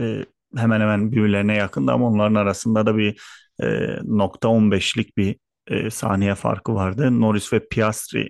e, 0.00 0.24
hemen 0.56 0.80
hemen 0.80 1.12
birbirlerine 1.12 1.56
yakındı 1.56 1.92
ama 1.92 2.06
onların 2.06 2.34
arasında 2.34 2.86
da 2.86 2.96
bir 2.96 3.20
e, 3.62 3.98
nokta 4.04 4.48
15'lik 4.48 5.16
bir 5.16 5.36
e, 5.66 5.90
saniye 5.90 6.34
farkı 6.34 6.74
vardı. 6.74 7.20
Norris 7.20 7.52
ve 7.52 7.68
Piastri 7.68 8.28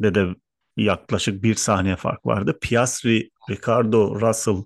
de 0.00 0.14
de 0.14 0.26
yaklaşık 0.76 1.42
bir 1.42 1.54
saniye 1.54 1.96
fark 1.96 2.26
vardı. 2.26 2.58
Piastri, 2.62 3.30
Ricardo, 3.50 4.20
Russell 4.20 4.64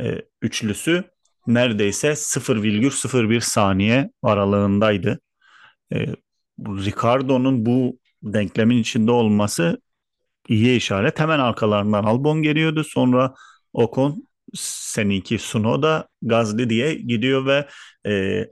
e, 0.00 0.22
üçlüsü 0.42 1.04
neredeyse 1.46 2.08
0,01 2.08 3.40
saniye 3.40 4.10
aralığındaydı. 4.22 5.20
E, 5.92 6.06
Ricardo'nun 6.60 7.66
bu 7.66 7.98
denklemin 8.22 8.78
içinde 8.78 9.10
olması 9.10 9.82
iyi 10.48 10.76
işaret. 10.76 11.20
Hemen 11.20 11.38
arkalarından 11.38 12.04
Albon 12.04 12.42
geliyordu. 12.42 12.84
Sonra 12.84 13.34
Ocon, 13.72 14.28
seninki 14.54 15.38
Tsunoda, 15.38 16.08
Gasly 16.22 16.70
diye 16.70 16.94
gidiyor 16.94 17.46
ve 17.46 17.68
e, 18.06 18.44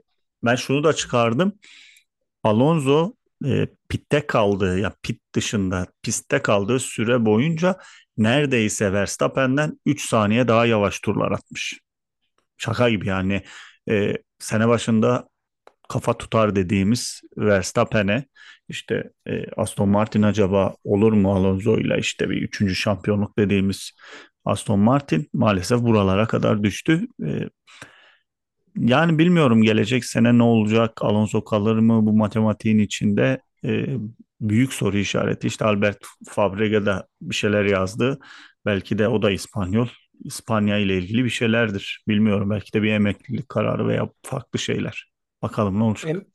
ben 0.43 0.55
şunu 0.55 0.83
da 0.83 0.93
çıkardım. 0.93 1.53
Alonso 2.43 3.13
e, 3.45 3.67
pitte 3.89 4.27
kaldığı 4.27 4.79
ya 4.79 4.93
pit 5.03 5.21
dışında 5.35 5.87
pistte 6.01 6.41
kaldığı 6.41 6.79
süre 6.79 7.25
boyunca 7.25 7.77
neredeyse 8.17 8.93
Verstappen'den 8.93 9.79
3 9.85 10.09
saniye 10.09 10.47
daha 10.47 10.65
yavaş 10.65 10.99
turlar 10.99 11.31
atmış. 11.31 11.79
Şaka 12.57 12.89
gibi 12.89 13.07
yani. 13.07 13.43
E, 13.89 14.17
sene 14.39 14.67
başında 14.67 15.29
kafa 15.89 16.17
tutar 16.17 16.55
dediğimiz 16.55 17.21
Verstappen'e 17.37 18.25
işte 18.69 19.11
e, 19.27 19.45
Aston 19.57 19.89
Martin 19.89 20.21
acaba 20.21 20.75
olur 20.83 21.13
mu 21.13 21.35
Alonso 21.35 21.79
ile 21.79 21.97
işte 21.99 22.29
bir 22.29 22.41
üçüncü 22.41 22.75
şampiyonluk 22.75 23.37
dediğimiz 23.37 23.91
Aston 24.45 24.79
Martin 24.79 25.29
maalesef 25.33 25.81
buralara 25.81 26.27
kadar 26.27 26.63
düştü. 26.63 27.07
E, 27.25 27.49
yani 28.77 29.17
bilmiyorum 29.17 29.61
gelecek 29.61 30.05
sene 30.05 30.37
ne 30.37 30.43
olacak? 30.43 31.01
Alonso 31.01 31.43
kalır 31.43 31.75
mı 31.75 32.05
bu 32.05 32.13
matematiğin 32.13 32.79
içinde? 32.79 33.41
E, 33.65 33.85
büyük 34.41 34.73
soru 34.73 34.97
işareti. 34.97 35.47
İşte 35.47 35.65
Albert 35.65 35.97
Fabrega 36.27 36.85
da 36.85 37.07
bir 37.21 37.35
şeyler 37.35 37.65
yazdı. 37.65 38.19
Belki 38.65 38.97
de 38.97 39.07
o 39.07 39.21
da 39.21 39.31
İspanyol. 39.31 39.87
İspanya 40.23 40.77
ile 40.77 40.97
ilgili 40.97 41.23
bir 41.23 41.29
şeylerdir. 41.29 42.03
Bilmiyorum. 42.07 42.49
Belki 42.49 42.73
de 42.73 42.81
bir 42.83 42.91
emeklilik 42.91 43.49
kararı 43.49 43.87
veya 43.87 44.09
farklı 44.23 44.59
şeyler. 44.59 45.12
Bakalım 45.43 45.79
ne 45.79 45.83
olacak. 45.83 46.09
Em 46.09 46.25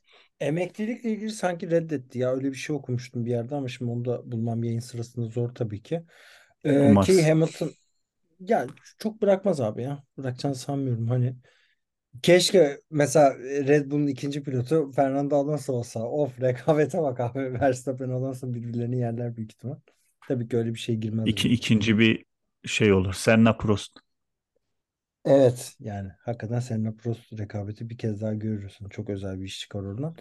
emeklilikle 0.40 1.10
ilgili 1.12 1.30
sanki 1.30 1.70
reddetti 1.70 2.18
ya 2.18 2.32
öyle 2.34 2.50
bir 2.50 2.56
şey 2.56 2.76
okumuştum 2.76 3.26
bir 3.26 3.30
yerde 3.30 3.54
ama 3.54 3.68
şimdi 3.68 3.90
onu 3.90 4.04
da 4.04 4.32
bulmam 4.32 4.64
yayın 4.64 4.80
sırasında 4.80 5.26
zor 5.26 5.54
tabii 5.54 5.82
ki. 5.82 6.02
Ee, 6.64 6.70
Olmaz. 6.86 7.06
ki 7.06 7.22
Hamilton 7.28 7.76
ya 8.40 8.66
çok 8.98 9.22
bırakmaz 9.22 9.60
abi 9.60 9.82
ya. 9.82 10.04
Bırakacağını 10.18 10.54
sanmıyorum 10.56 11.08
hani. 11.08 11.36
Keşke 12.22 12.80
mesela 12.90 13.38
Red 13.40 13.90
Bull'un 13.90 14.06
ikinci 14.06 14.42
pilotu 14.42 14.92
Fernando 14.92 15.36
Alonso 15.36 15.72
olsa. 15.72 16.00
Of 16.08 16.40
rekabete 16.40 17.02
bak 17.02 17.20
abi. 17.20 17.54
Verstappen 17.60 18.08
Alonso 18.10 18.54
birbirlerini 18.54 18.98
yerler 18.98 19.36
büyük 19.36 19.52
ihtimal. 19.52 19.76
Tabii 20.28 20.48
ki 20.48 20.56
öyle 20.56 20.74
bir 20.74 20.78
şey 20.78 20.96
girmez. 20.96 21.28
İki, 21.28 21.48
ikinci 21.48 21.98
bir 21.98 22.24
şey 22.66 22.92
olur. 22.92 23.12
Senna 23.14 23.56
Prost. 23.56 23.98
Evet 25.30 25.76
yani 25.80 26.08
hakikaten 26.20 26.60
Senna 26.60 26.92
Prost 26.92 27.38
rekabeti 27.38 27.90
bir 27.90 27.98
kez 27.98 28.20
daha 28.20 28.34
görürsün. 28.34 28.88
Çok 28.88 29.10
özel 29.10 29.40
bir 29.40 29.44
iş 29.44 29.60
çıkar 29.60 29.80
oradan. 29.80 30.16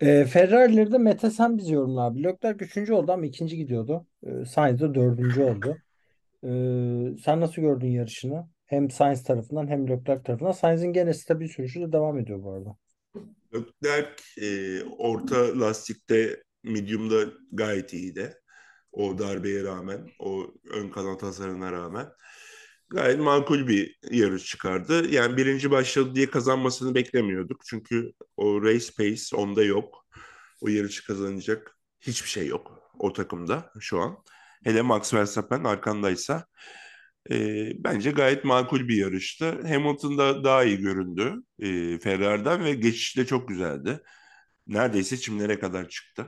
Ee, 0.00 0.24
Ferrari'leri 0.24 0.92
de 0.92 0.98
Mete 0.98 1.30
sen 1.30 1.58
bizi 1.58 1.74
yorumla 1.74 2.00
abi. 2.00 2.22
Leclerc 2.22 2.64
üçüncü 2.64 2.92
oldu 2.92 3.12
ama 3.12 3.26
ikinci 3.26 3.56
gidiyordu. 3.56 4.06
Ee, 4.26 4.44
Sainz 4.44 4.80
de 4.80 4.94
dördüncü 4.94 5.42
oldu. 5.42 5.76
Ee, 6.44 7.18
sen 7.24 7.40
nasıl 7.40 7.62
gördün 7.62 7.88
yarışını? 7.88 8.48
Hem 8.66 8.90
Sainz 8.90 9.22
tarafından 9.22 9.68
hem 9.68 9.88
Leclerc 9.88 10.22
tarafından. 10.22 10.52
Sainz'in 10.52 10.92
gene 10.92 11.14
stabil 11.14 11.48
sürüşü 11.48 11.80
de 11.80 11.92
devam 11.92 12.18
ediyor 12.18 12.42
bu 12.42 12.52
arada. 12.52 12.76
Leclerc 13.54 14.22
e, 14.42 14.82
orta 14.84 15.60
lastikte 15.60 16.42
medium'da 16.64 17.32
gayet 17.52 17.92
iyiydi. 17.92 18.34
O 18.92 19.18
darbeye 19.18 19.64
rağmen, 19.64 20.00
o 20.18 20.54
ön 20.74 20.88
kanat 20.88 21.22
hasarına 21.22 21.72
rağmen 21.72 22.06
gayet 22.90 23.20
makul 23.20 23.68
bir 23.68 23.98
yarış 24.10 24.44
çıkardı. 24.46 25.08
Yani 25.10 25.36
birinci 25.36 25.70
başladı 25.70 26.14
diye 26.14 26.30
kazanmasını 26.30 26.94
beklemiyorduk. 26.94 27.62
Çünkü 27.66 28.12
o 28.36 28.62
race 28.62 28.86
pace 28.98 29.36
onda 29.36 29.62
yok. 29.64 30.06
O 30.60 30.68
yarışı 30.68 31.06
kazanacak 31.06 31.76
hiçbir 32.00 32.28
şey 32.28 32.46
yok 32.46 32.80
o 32.98 33.12
takımda 33.12 33.72
şu 33.80 34.00
an. 34.00 34.16
Hele 34.64 34.82
Max 34.82 35.14
Verstappen 35.14 35.64
arkandaysa 35.64 36.46
e, 37.30 37.70
bence 37.84 38.10
gayet 38.10 38.44
makul 38.44 38.88
bir 38.88 38.96
yarıştı. 38.96 39.62
Hamilton 39.68 40.18
da 40.18 40.44
daha 40.44 40.64
iyi 40.64 40.78
göründü 40.78 41.34
e, 41.58 41.98
Ferrari'den 41.98 42.64
ve 42.64 42.74
geçişi 42.74 43.20
de 43.20 43.26
çok 43.26 43.48
güzeldi. 43.48 44.00
Neredeyse 44.66 45.16
çimlere 45.16 45.58
kadar 45.58 45.88
çıktı. 45.88 46.26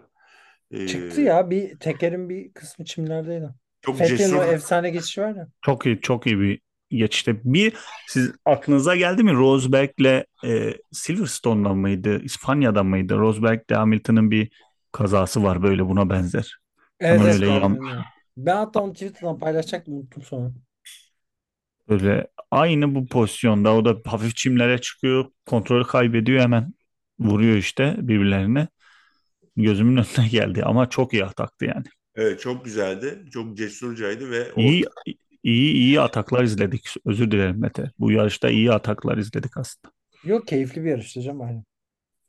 E, 0.70 0.78
Çıktı 0.86 1.20
ya 1.20 1.50
bir 1.50 1.78
tekerin 1.78 2.28
bir 2.28 2.52
kısmı 2.52 2.84
çimlerdeydi. 2.84 3.50
Çok 3.82 3.98
Fettel'in 3.98 4.32
o 4.32 4.40
cesur. 4.40 4.52
efsane 4.52 4.90
geçişi 4.90 5.20
var 5.20 5.34
ya. 5.36 5.48
Çok 5.62 5.86
iyi, 5.86 6.00
çok 6.00 6.26
iyi 6.26 6.40
bir 6.40 6.60
geçişte. 6.90 7.40
Bir 7.44 7.72
siz 8.06 8.32
aklınıza 8.44 8.96
geldi 8.96 9.22
mi 9.22 9.32
Rosberg'le 9.32 10.24
e, 10.44 10.74
Silverstone'dan 10.92 11.76
mıydı? 11.76 12.22
İspanya'dan 12.22 12.86
mıydı? 12.86 13.18
Rosberg'le 13.18 13.74
Hamilton'ın 13.74 14.30
bir 14.30 14.50
kazası 14.92 15.42
var 15.42 15.62
böyle 15.62 15.86
buna 15.86 16.10
benzer. 16.10 16.58
Evet 17.00 17.20
Hemen 17.20 17.32
öyle 17.32 17.46
yan-. 17.46 18.04
Ben 18.36 18.56
hatta 18.56 18.80
onu 18.80 18.92
Twitter'dan 18.92 19.38
paylaşacaktım 19.38 19.94
unuttum 19.94 20.22
sonra. 20.22 20.50
Böyle 21.88 22.26
aynı 22.50 22.94
bu 22.94 23.06
pozisyonda 23.06 23.74
o 23.74 23.84
da 23.84 23.96
hafif 24.10 24.36
çimlere 24.36 24.80
çıkıyor, 24.80 25.24
kontrolü 25.46 25.84
kaybediyor 25.84 26.40
hemen 26.40 26.74
vuruyor 27.18 27.56
işte 27.56 27.96
birbirlerine. 27.98 28.68
Gözümün 29.56 29.96
önüne 29.96 30.28
geldi 30.28 30.64
ama 30.64 30.88
çok 30.88 31.12
iyi 31.12 31.24
ataktı 31.24 31.64
yani. 31.64 31.84
Evet 32.14 32.40
çok 32.40 32.64
güzeldi. 32.64 33.24
Çok 33.32 33.56
cesurcaydı 33.56 34.30
ve 34.30 34.48
İyi 34.56 34.84
iyi 35.42 35.74
iyi 35.74 36.00
ataklar 36.00 36.44
izledik. 36.44 36.94
Özür 37.04 37.30
dilerim 37.30 37.60
Mete. 37.60 37.90
Bu 37.98 38.10
yarışta 38.12 38.50
iyi 38.50 38.72
ataklar 38.72 39.18
izledik 39.18 39.56
aslında. 39.56 39.94
Yok 40.24 40.46
keyifli 40.46 40.84
bir 40.84 40.90
yarıştı 40.90 41.22
canım 41.22 41.40
aynen. 41.40 41.64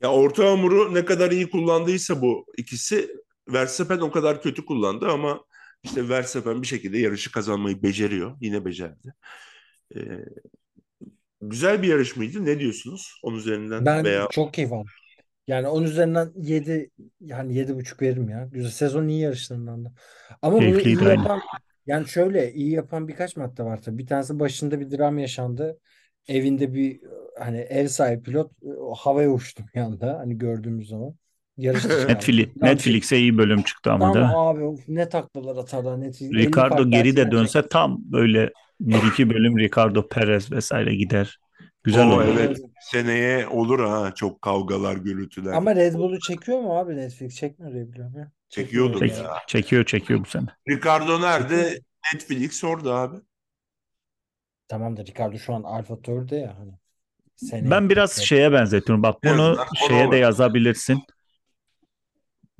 Ya 0.02 0.12
orta 0.12 0.50
hamuru 0.50 0.94
ne 0.94 1.04
kadar 1.04 1.30
iyi 1.30 1.50
kullandıysa 1.50 2.22
bu 2.22 2.46
ikisi 2.56 3.16
Verstappen 3.48 3.98
o 3.98 4.10
kadar 4.10 4.42
kötü 4.42 4.64
kullandı 4.64 5.08
ama 5.08 5.44
işte 5.82 6.08
Verstappen 6.08 6.62
bir 6.62 6.66
şekilde 6.66 6.98
yarışı 6.98 7.32
kazanmayı 7.32 7.82
beceriyor. 7.82 8.36
Yine 8.40 8.64
becerdi. 8.64 9.14
Ee, 9.96 10.00
güzel 11.40 11.82
bir 11.82 11.88
yarış 11.88 12.16
mıydı? 12.16 12.44
Ne 12.44 12.60
diyorsunuz? 12.60 13.20
Onun 13.22 13.36
üzerinden 13.36 13.86
Ben 13.86 14.04
veya 14.04 14.28
çok 14.30 14.54
keyif 14.54 14.72
aldım. 14.72 14.90
Yani 15.46 15.68
10 15.68 15.82
üzerinden 15.82 16.32
7 16.36 16.90
yani 17.20 17.54
7,5 17.54 18.02
veririm 18.02 18.28
ya. 18.28 18.48
Güzel. 18.52 18.70
Sezon 18.70 19.08
iyi 19.08 19.20
yarışlarından 19.20 19.84
da. 19.84 19.92
Ama 20.42 20.56
bunu 20.56 20.64
iyi 20.64 20.72
Keyifliydi 20.72 21.08
aynen. 21.08 21.22
yapan 21.22 21.40
yani 21.86 22.08
şöyle 22.08 22.52
iyi 22.52 22.70
yapan 22.70 23.08
birkaç 23.08 23.36
madde 23.36 23.62
var 23.62 23.82
tabii. 23.82 23.98
Bir 23.98 24.06
tanesi 24.06 24.40
başında 24.40 24.80
bir 24.80 24.98
dram 24.98 25.18
yaşandı. 25.18 25.78
Evinde 26.28 26.74
bir 26.74 27.00
hani 27.38 27.58
ev 27.58 27.86
sahibi 27.86 28.22
pilot 28.22 28.52
o 28.78 28.94
havaya 28.94 29.30
uçtu 29.30 29.64
bir 29.74 29.80
anda 29.80 30.18
hani 30.18 30.38
gördüğümüz 30.38 30.88
zaman. 30.88 31.14
Yarış 31.56 31.84
dışı 31.84 31.96
kaldı. 31.96 32.08
Netflix, 32.08 32.46
çekti. 32.46 32.64
Netflix'e 32.64 33.18
iyi 33.18 33.38
bölüm 33.38 33.62
çıktı 33.62 33.92
ama 33.92 34.14
değil 34.14 34.26
mi? 34.26 34.32
abi 34.34 34.64
of, 34.64 34.80
ne 34.88 35.08
taklalar 35.08 35.56
atarlar 35.56 36.00
Netflix. 36.00 36.30
50 36.30 36.38
Ricardo 36.38 36.68
farklı 36.68 36.90
geri 36.90 37.16
de 37.16 37.30
dönse 37.30 37.52
çekti. 37.52 37.68
tam 37.68 37.98
böyle 38.04 38.50
bir 38.80 39.02
iki 39.12 39.30
bölüm 39.30 39.58
Ricardo 39.58 40.08
Perez 40.08 40.52
vesaire 40.52 40.94
gider. 40.94 41.38
Güzel 41.84 42.06
o 42.08 42.14
olur. 42.14 42.24
evet 42.24 42.58
seneye 42.80 43.46
olur 43.48 43.80
ha 43.80 44.12
çok 44.14 44.42
kavgalar 44.42 44.96
gürültüler. 44.96 45.52
Ama 45.52 45.74
Red 45.76 45.94
Bull'u 45.94 46.20
çekiyor 46.20 46.60
mu 46.60 46.78
abi 46.78 46.96
Netflix? 46.96 47.36
Çekmiyor 47.36 47.72
diye 47.74 47.88
biliyorum 47.88 48.18
ya. 48.18 48.32
Çekiyordur 48.48 48.98
Çekmiyor 49.00 49.16
Çek- 49.16 49.24
ya. 49.24 49.42
çekiyor 49.46 49.84
çekiyor 49.84 50.20
bu 50.20 50.24
sene. 50.24 50.46
Ricardo 50.68 51.20
nerede? 51.20 51.62
Çekiyor. 51.64 51.82
Netflix 52.14 52.64
orada 52.64 52.94
abi. 52.94 53.16
Tamam 54.68 54.96
da 54.96 55.04
Ricardo 55.06 55.38
şu 55.38 55.54
an 55.54 55.62
Alfa 55.62 56.02
Tauri'de 56.02 56.36
ya 56.36 56.58
hani. 56.58 56.72
Seneye 57.36 57.70
Ben 57.70 57.90
biraz 57.90 58.14
tekrar- 58.14 58.26
şeye 58.26 58.52
benzetiyorum. 58.52 59.02
Bak 59.02 59.22
Biraz 59.24 59.38
bunu 59.38 59.56
daha 59.56 59.88
şeye 59.88 60.10
de 60.12 60.16
yazabilirsin. 60.16 61.02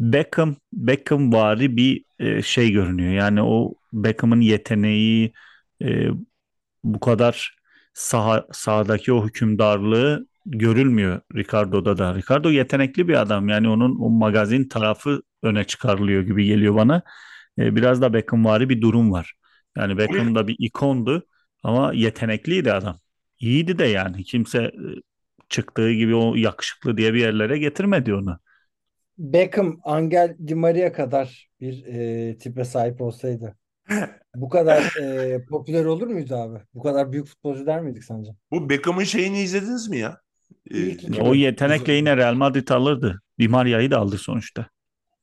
Beckham, 0.01 0.57
Beckham 0.73 1.33
vari 1.33 1.77
bir 1.77 2.05
e, 2.19 2.43
şey 2.43 2.73
görünüyor. 2.73 3.13
Yani 3.13 3.43
o 3.43 3.75
Beckham'ın 3.93 4.41
yeteneği 4.41 5.33
e, 5.83 6.09
bu 6.85 7.01
kadar 7.01 7.57
saha, 7.94 8.46
sahadaki 8.52 9.12
o 9.12 9.26
hükümdarlığı 9.26 10.26
görülmüyor 10.46 11.20
Ricardo'da 11.37 11.98
da. 11.98 12.14
Ricardo 12.14 12.50
yetenekli 12.50 13.09
bir 13.09 13.20
adam. 13.20 13.48
Yani 13.48 13.68
onun 13.68 14.00
o 14.00 14.11
magazin 14.11 14.68
tarafı 14.68 15.22
öne 15.42 15.64
çıkarılıyor 15.64 16.22
gibi 16.22 16.46
geliyor 16.46 16.74
bana. 16.74 17.02
E, 17.59 17.76
biraz 17.76 18.02
da 18.02 18.12
Beckham 18.12 18.44
vari 18.44 18.68
bir 18.68 18.81
durum 18.81 19.12
var. 19.12 19.35
Yani 19.76 19.98
Beckham 19.98 20.35
da 20.35 20.48
bir 20.48 20.57
ikondu 20.59 21.26
ama 21.62 21.92
yetenekliydi 21.94 22.72
adam. 22.72 23.00
İyiydi 23.40 23.78
de 23.78 23.85
yani. 23.85 24.24
Kimse 24.24 24.62
e, 24.62 24.72
çıktığı 25.48 25.92
gibi 25.92 26.14
o 26.14 26.35
yakışıklı 26.35 26.96
diye 26.96 27.14
bir 27.14 27.20
yerlere 27.20 27.59
getirmedi 27.59 28.14
onu. 28.14 28.38
Beckham, 29.18 29.81
Angel 29.85 30.37
Di 30.46 30.55
Maria 30.55 30.92
kadar 30.92 31.50
bir 31.61 31.85
e, 31.87 32.38
tipe 32.38 32.64
sahip 32.64 33.00
olsaydı 33.00 33.57
bu 34.35 34.48
kadar 34.48 34.83
e, 35.00 35.44
popüler 35.44 35.85
olur 35.85 36.07
muydu 36.07 36.35
abi? 36.35 36.59
Bu 36.74 36.83
kadar 36.83 37.12
büyük 37.12 37.26
futbolcu 37.26 37.66
der 37.66 37.81
miydik 37.81 38.05
sence? 38.05 38.33
Bu 38.50 38.68
Beckham'ın 38.68 39.05
şeyini 39.05 39.40
izlediniz 39.40 39.88
mi 39.88 39.98
ya? 39.98 40.20
Ee, 40.74 41.22
O 41.22 41.35
yetenekle 41.35 41.92
yine 41.92 42.16
Real 42.16 42.35
Madrid 42.35 42.68
alırdı. 42.68 43.22
Di 43.40 43.48
Maria'yı 43.48 43.90
da 43.90 43.98
aldı 43.98 44.18
sonuçta. 44.18 44.66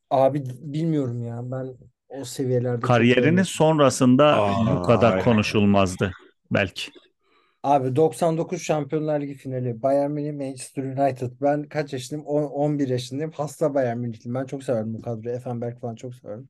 Abi 0.09 0.43
bilmiyorum 0.61 1.25
ya 1.25 1.41
ben 1.43 1.73
o 2.09 2.25
seviyelerde 2.25 2.81
Kariyerinin 2.81 3.43
sonrasında 3.43 4.43
Aa, 4.43 4.77
bu 4.77 4.87
kadar 4.87 5.11
aynen. 5.11 5.23
konuşulmazdı 5.23 6.11
belki. 6.51 6.91
Abi 7.63 7.95
99 7.95 8.61
Şampiyonlar 8.61 9.21
Ligi 9.21 9.33
finali 9.33 9.81
Bayern 9.81 10.11
Münih 10.11 10.33
Manchester 10.33 10.83
United. 10.83 11.31
Ben 11.41 11.63
kaç 11.63 11.93
yaşındayım? 11.93 12.27
On- 12.27 12.43
11 12.43 12.87
yaşındayım. 12.89 13.31
Hasta 13.31 13.73
Bayern 13.73 13.97
Münih'liyim. 13.97 14.35
Ben 14.35 14.45
çok 14.45 14.63
severdim 14.63 14.93
bu 14.93 15.01
kadroyu. 15.01 15.35
Effenberg 15.35 15.79
falan 15.79 15.95
çok 15.95 16.15
severdim. 16.15 16.49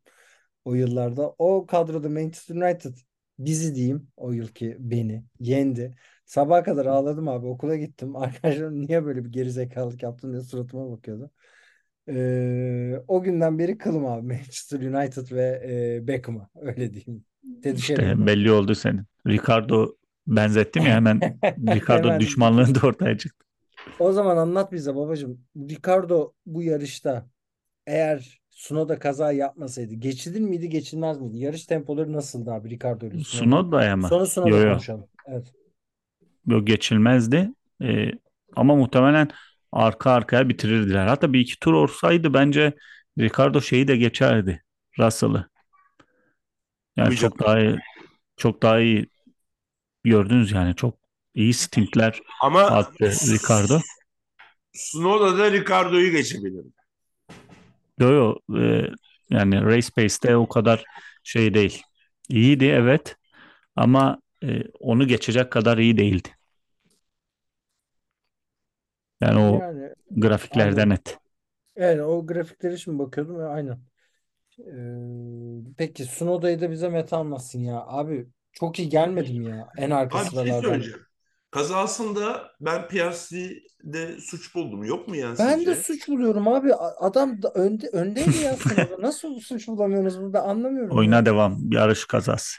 O 0.66 0.74
yıllarda. 0.76 1.36
O 1.38 1.66
kadroda 1.66 2.10
Manchester 2.10 2.56
United 2.56 2.98
bizi 3.40 3.76
diyeyim 3.76 4.08
o 4.18 4.32
yılki 4.32 4.78
beni 4.80 5.24
yendi. 5.40 5.96
Sabaha 6.26 6.64
kadar 6.64 6.86
ağladım 6.86 7.28
abi. 7.28 7.48
Okula 7.48 7.76
gittim. 7.76 8.16
Arkadaşlarım 8.16 8.88
niye 8.88 9.06
böyle 9.06 9.26
bir 9.26 9.30
gerizekalılık 9.30 10.04
yaptın 10.04 10.32
diye 10.32 10.42
suratıma 10.42 10.92
bakıyordu. 10.92 11.32
Ee, 12.10 13.02
o 13.08 13.24
günden 13.24 13.60
beri 13.60 13.78
kılım 13.78 14.06
abi. 14.06 14.28
Manchester 14.34 14.80
United 14.80 15.32
ve 15.32 15.62
e, 15.70 16.08
Beckham'a. 16.08 16.50
Öyle 16.56 16.94
diyeyim. 16.94 17.26
İşte 17.64 18.28
belli 18.28 18.52
oldu 18.52 18.76
senin. 18.76 19.04
Ricardo 19.28 19.96
benzettim 20.28 20.86
ya 20.86 20.94
hemen 20.94 21.20
Ricardo 21.44 22.08
Hemen. 22.08 22.20
düşmanlığın 22.20 22.76
da 22.76 22.88
ortaya 22.88 23.18
çıktı. 23.18 23.46
O 24.00 24.12
zaman 24.12 24.38
anlat 24.38 24.72
bize 24.72 24.96
babacığım. 24.96 25.42
Ricardo 25.58 26.34
bu 26.46 26.64
yarışta 26.64 27.30
eğer 27.88 28.39
Tsunoda 28.60 29.00
kaza 29.00 29.32
yapmasaydı 29.32 29.94
geçilir 29.94 30.40
miydi 30.40 30.70
geçilmez 30.70 31.22
miydi? 31.22 31.38
Yarış 31.38 31.66
tempoları 31.66 32.14
nasıldı 32.14 32.52
abi 32.52 32.70
Ricardo 32.70 33.06
ile 33.06 33.18
Tsunoda? 33.18 33.24
Tsunoda'ya 33.24 33.96
mı? 33.96 34.08
Sonra 34.08 34.26
Tsunoda 34.26 34.50
Yo, 34.50 34.58
yo. 34.58 34.72
konuşalım. 34.72 35.08
Evet. 35.26 35.54
Yok 36.48 36.68
geçilmezdi. 36.68 37.50
Ee, 37.82 38.12
ama 38.56 38.76
muhtemelen 38.76 39.30
arka 39.72 40.12
arkaya 40.12 40.50
bitirirdiler. 40.50 41.08
Hatta 41.08 41.34
bir 41.34 41.40
iki 41.40 41.60
tur 41.60 41.74
olsaydı 41.74 42.34
bence 42.34 42.74
Ricardo 43.20 43.62
şeyi 43.62 43.88
de 43.88 43.98
geçerdi. 43.98 44.64
Russell'ı. 45.00 45.50
Yani 46.98 47.16
çok 47.16 47.40
daha 47.40 47.60
iyi, 47.60 47.78
çok 48.38 48.62
daha 48.62 48.80
iyi 48.80 49.10
gördünüz 50.04 50.52
yani 50.52 50.76
çok 50.76 50.98
iyi 51.36 51.54
stintler 51.54 52.22
Ama 52.42 52.62
attı 52.62 53.06
Ricardo. 53.06 53.80
Tsunoda 54.74 55.38
da 55.38 55.52
Ricardo'yu 55.52 56.12
geçebilir. 56.12 56.66
Yo, 58.00 58.12
yo, 58.12 58.36
e, 58.62 58.90
yani 59.30 59.66
race 59.66 59.88
pace'te 59.96 60.36
o 60.38 60.48
kadar 60.50 60.88
şey 61.24 61.54
değil. 61.54 61.82
İyiydi 62.30 62.66
evet 62.66 63.16
ama 63.78 64.22
e, 64.44 64.64
onu 64.80 65.08
geçecek 65.08 65.52
kadar 65.52 65.78
iyi 65.80 65.98
değildi. 65.98 66.30
Yani 69.22 69.40
o 69.40 69.62
Yani 69.62 69.94
grafiklerde 70.12 70.86
Aynen. 70.86 70.90
net. 70.90 71.20
evet 71.76 72.02
o 72.02 72.28
grafiklere 72.28 72.78
şimdi 72.78 73.00
bakıyordum 73.00 73.40
ve 73.40 73.46
aynen. 73.46 73.80
Ee, 74.60 75.74
peki 75.78 76.06
Tsunoda'yı 76.06 76.62
da 76.62 76.72
bize 76.72 76.90
meta 76.90 77.18
anlatsın 77.18 77.60
ya. 77.60 77.84
Abi 77.88 78.28
çok 78.54 78.80
iyi 78.80 78.90
gelmedi 78.90 79.34
mi 79.34 79.48
ya? 79.48 79.74
En 79.78 79.90
arka 79.92 80.20
Abi 80.20 80.32
bir 80.32 80.36
şey 80.36 80.54
sıralardan. 80.54 80.54
söyleyeceğim. 80.54 81.06
Kazasında 81.52 82.52
ben 82.62 82.88
Piastri'de 82.88 84.20
suç 84.22 84.56
buldum. 84.56 84.84
Yok 84.84 85.08
mu 85.08 85.16
ya 85.16 85.36
Ben 85.40 85.56
sizce? 85.56 85.72
de 85.72 85.76
suç 85.76 86.08
buluyorum 86.08 86.48
abi. 86.48 86.74
Adam 86.76 87.42
da 87.42 87.52
önde 87.54 87.88
öndeydi 87.88 88.38
ya. 88.38 88.58
Nasıl 89.00 89.40
suç 89.40 89.68
bulamıyorsunuz 89.68 90.22
bunu? 90.24 90.34
Ben 90.34 90.42
anlamıyorum. 90.42 90.98
Oyuna 90.98 91.26
devam. 91.26 91.72
Yarış 91.72 92.06
kazası. 92.06 92.58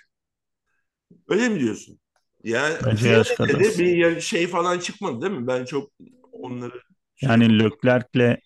Öyle 1.29 1.49
mi 1.49 1.61
diyorsun? 1.61 2.01
Yani 2.45 2.75
Bence 2.87 3.09
yarış 3.09 3.31
de 3.31 3.35
kazası. 3.35 3.79
bir 3.79 4.21
şey 4.21 4.47
falan 4.47 4.79
çıkmadı 4.79 5.23
değil 5.23 5.33
mi? 5.33 5.47
Ben 5.47 5.65
çok 5.65 5.91
onları 6.33 6.81
şey 7.17 7.29
Yani 7.29 7.59
Leclerc'le 7.59 8.39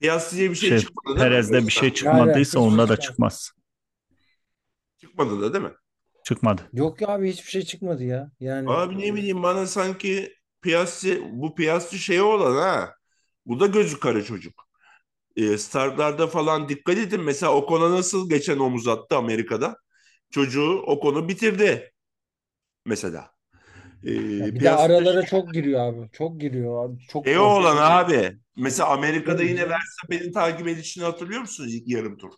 Piastri'ye 0.00 0.50
bir 0.50 0.54
şey, 0.54 0.68
şey, 0.68 0.78
çıkmadı 0.78 1.06
değil 1.06 1.26
mi? 1.26 1.30
Perez'de 1.30 1.66
bir 1.66 1.72
şey 1.72 1.92
çıkmadıysa 1.94 2.60
Aynen, 2.60 2.72
onda 2.72 2.88
da 2.88 2.96
çıkmaz. 2.96 3.52
Çıkmadı 4.98 5.40
da 5.40 5.52
değil 5.52 5.64
mi? 5.64 5.70
Çıkmadı. 6.24 6.62
Yok 6.72 7.00
ya 7.00 7.08
abi 7.08 7.30
hiçbir 7.30 7.50
şey 7.50 7.62
çıkmadı 7.62 8.04
ya. 8.04 8.30
Yani 8.40 8.70
Abi 8.70 8.98
ne 8.98 9.14
bileyim 9.14 9.42
bana 9.42 9.66
sanki 9.66 10.34
Piastri 10.62 11.22
bu 11.32 11.54
Piastri 11.54 11.98
şey 11.98 12.20
olan 12.20 12.56
ha. 12.56 12.94
Bu 13.46 13.60
da 13.60 13.66
gözü 13.66 14.00
kara 14.00 14.24
çocuk. 14.24 14.68
E, 15.36 15.58
startlarda 15.58 16.26
falan 16.26 16.68
dikkat 16.68 16.98
edin. 16.98 17.20
Mesela 17.20 17.54
Ocon'a 17.54 17.90
nasıl 17.90 18.30
geçen 18.30 18.58
omuz 18.58 18.88
attı 18.88 19.16
Amerika'da. 19.16 19.76
Çocuğu 20.30 20.82
Ocon'u 20.86 21.28
bitirdi. 21.28 21.92
Mesela. 22.86 23.30
E, 24.04 24.12
ya 24.12 24.46
bir 24.46 24.54
de 24.54 24.58
Piastri 24.58 24.92
aralara 24.92 25.26
çok 25.26 25.54
giriyor 25.54 25.80
abi. 25.80 26.10
Çok 26.12 26.40
giriyor 26.40 26.84
abi. 26.84 26.98
Çok 26.98 27.24
korkunç. 27.24 27.36
olan 27.40 27.76
abi. 27.76 28.38
Mesela 28.56 28.88
Amerika'da 28.88 29.42
yine. 29.42 29.68
Verstappen'in 29.68 30.32
takip 30.32 30.68
edişini 30.68 31.04
hatırlıyor 31.04 31.40
musunuz 31.40 31.74
ilk 31.74 31.88
yarım 31.88 32.16
tur? 32.18 32.32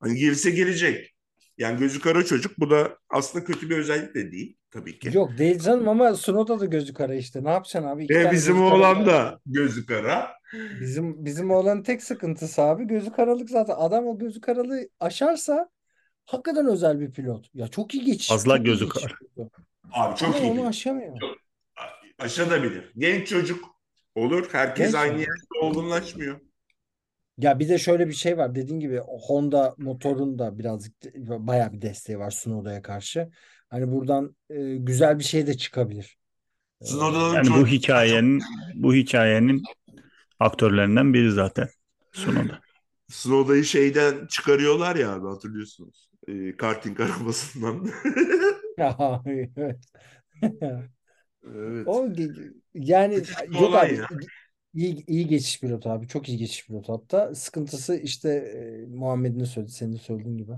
Hani 0.00 0.14
girse 0.14 0.50
girecek. 0.50 1.13
Yani 1.58 1.78
gözü 1.78 2.00
kara 2.00 2.24
çocuk. 2.24 2.58
Bu 2.58 2.70
da 2.70 2.98
aslında 3.10 3.44
kötü 3.44 3.70
bir 3.70 3.78
özellik 3.78 4.14
de 4.14 4.32
değil 4.32 4.56
tabii 4.70 4.98
ki. 4.98 5.10
Yok 5.14 5.38
değil 5.38 5.58
canım 5.58 5.88
ama 5.88 6.12
Tsunoda 6.12 6.60
da 6.60 6.64
gözü 6.64 6.94
kara 6.94 7.14
işte. 7.14 7.44
Ne 7.44 7.50
yapacaksın 7.50 7.88
abi? 7.88 8.04
İki 8.04 8.14
tane 8.14 8.32
bizim 8.32 8.62
oğlan 8.62 9.06
da 9.06 9.40
gözü 9.46 9.86
kara. 9.86 10.32
Bizim 10.80 11.24
bizim 11.24 11.50
oğlanın 11.50 11.82
tek 11.82 12.02
sıkıntısı 12.02 12.62
abi 12.62 12.84
gözü 12.84 13.12
karalık 13.12 13.50
zaten. 13.50 13.74
Adam 13.78 14.06
o 14.06 14.18
gözü 14.18 14.40
karalığı 14.40 14.88
aşarsa 15.00 15.68
hakikaten 16.26 16.66
özel 16.66 17.00
bir 17.00 17.12
pilot. 17.12 17.50
Ya 17.54 17.68
çok 17.68 17.94
iyi 17.94 18.04
geçiş. 18.04 18.28
Fazla 18.28 18.56
çok 18.56 18.66
gözü 18.66 18.88
kara. 18.88 19.12
pilot. 19.34 19.52
Abi 19.92 20.16
çok 20.16 20.28
Ama 20.28 20.38
iyi. 20.38 20.50
onu 20.52 20.66
aşamıyor. 20.66 21.16
Aşabilir. 22.18 22.92
Genç 22.98 23.28
çocuk 23.28 23.64
olur. 24.14 24.48
Herkes 24.52 24.86
Genç 24.86 24.94
aynı 24.94 25.12
mi? 25.14 25.18
yaşta 25.20 25.66
olgunlaşmıyor. 25.66 26.40
Ya 27.38 27.58
bir 27.58 27.68
de 27.68 27.78
şöyle 27.78 28.08
bir 28.08 28.12
şey 28.12 28.38
var. 28.38 28.54
Dediğin 28.54 28.80
gibi 28.80 28.98
Honda 28.98 29.74
motorun 29.78 30.38
da 30.38 30.58
birazcık 30.58 30.92
bayağı 31.18 31.72
bir 31.72 31.82
desteği 31.82 32.18
var 32.18 32.30
Tsunoda'ya 32.30 32.82
karşı. 32.82 33.30
Hani 33.68 33.92
buradan 33.92 34.36
e, 34.50 34.76
güzel 34.76 35.18
bir 35.18 35.24
şey 35.24 35.46
de 35.46 35.56
çıkabilir. 35.56 36.18
E, 36.80 36.84
Tsunoda'nın 36.84 37.34
Yani 37.34 37.48
bu 37.48 37.52
çocuk- 37.52 37.68
hikayenin 37.68 38.42
bu 38.74 38.94
hikayenin 38.94 39.62
aktörlerinden 40.40 41.14
biri 41.14 41.32
zaten 41.32 41.68
Tsunoda. 42.12 42.60
Tsunoda'yı 43.08 43.64
şeyden 43.64 44.26
çıkarıyorlar 44.26 44.96
ya 44.96 45.12
abi 45.14 45.26
hatırlıyorsunuz. 45.28 46.10
Ee, 46.28 46.56
karting 46.56 47.00
arabasından. 47.00 47.90
Ya, 48.78 49.22
evet. 49.26 49.76
evet. 51.54 51.86
O 51.88 52.06
yani 52.74 53.16
bir 53.16 53.54
yok 53.54 53.62
olay 53.68 53.90
abi 53.90 53.96
ya. 53.96 54.08
İyi, 54.74 55.04
iyi 55.06 55.26
geçiş 55.26 55.60
pilotu 55.60 55.90
abi. 55.90 56.08
Çok 56.08 56.28
iyi 56.28 56.38
geçiş 56.38 56.66
pilotu 56.66 56.92
hatta. 56.92 57.34
Sıkıntısı 57.34 57.96
işte 57.96 58.28
e, 58.30 58.86
Muhammed'in 58.86 59.40
de 59.40 59.46
söyledi. 59.46 59.72
Senin 59.72 59.92
de 59.92 59.98
söylediğin 59.98 60.36
gibi. 60.38 60.52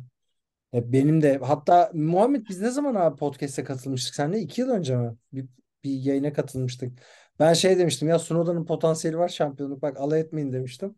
Ya 0.73 0.93
benim 0.93 1.23
de 1.23 1.39
hatta 1.39 1.91
Muhammed 1.95 2.47
biz 2.49 2.61
ne 2.61 2.71
zaman 2.71 2.95
abi 2.95 3.17
podcast'e 3.17 3.65
katılmıştık? 3.65 4.15
Senle 4.15 4.41
iki 4.41 4.61
yıl 4.61 4.71
önce 4.71 4.97
mi? 4.97 5.17
Bir, 5.33 5.47
bir 5.85 5.91
yayına 5.91 6.33
katılmıştık. 6.33 6.99
Ben 7.39 7.53
şey 7.53 7.79
demiştim 7.79 8.09
ya 8.09 8.19
Tsunoda'nın 8.19 8.67
potansiyeli 8.67 9.19
var 9.19 9.29
şampiyonluk 9.29 9.83
bak 9.83 9.97
alay 10.01 10.21
etmeyin 10.21 10.53
demiştim. 10.53 10.97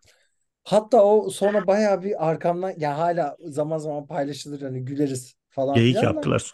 Hatta 0.64 1.04
o 1.04 1.30
sonra 1.30 1.66
bayağı 1.66 2.02
bir 2.02 2.28
arkamdan 2.28 2.74
ya 2.78 2.98
hala 2.98 3.36
zaman 3.40 3.78
zaman 3.78 4.06
paylaşılır 4.06 4.62
hani 4.62 4.84
güleriz 4.84 5.36
falan 5.50 5.80
Geyik 5.80 5.86
filan 5.86 6.16
da. 6.16 6.22
yaptılar. 6.22 6.52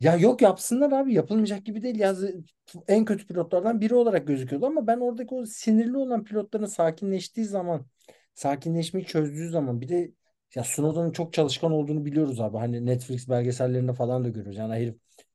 Ya 0.00 0.16
yok 0.16 0.42
yapsınlar 0.42 0.92
abi 0.92 1.14
yapılmayacak 1.14 1.66
gibi 1.66 1.82
değil. 1.82 1.98
Ya 1.98 2.10
z- 2.12 2.42
en 2.88 3.04
kötü 3.04 3.26
pilotlardan 3.26 3.80
biri 3.80 3.94
olarak 3.94 4.26
gözüküyordu 4.26 4.66
ama 4.66 4.86
ben 4.86 4.98
oradaki 4.98 5.34
o 5.34 5.46
sinirli 5.46 5.96
olan 5.96 6.24
pilotların 6.24 6.66
sakinleştiği 6.66 7.46
zaman, 7.46 7.86
sakinleşmeyi 8.34 9.06
çözdüğü 9.06 9.50
zaman 9.50 9.80
bir 9.80 9.88
de 9.88 10.12
ya 10.54 10.62
Tsunoda'nın 10.62 11.10
çok 11.12 11.32
çalışkan 11.32 11.72
olduğunu 11.72 12.04
biliyoruz 12.04 12.40
abi. 12.40 12.56
Hani 12.58 12.86
Netflix 12.86 13.28
belgesellerinde 13.28 13.92
falan 13.94 14.24
da 14.24 14.28
görüyoruz. 14.28 14.56
Yani 14.56 14.74
herif 14.74 14.94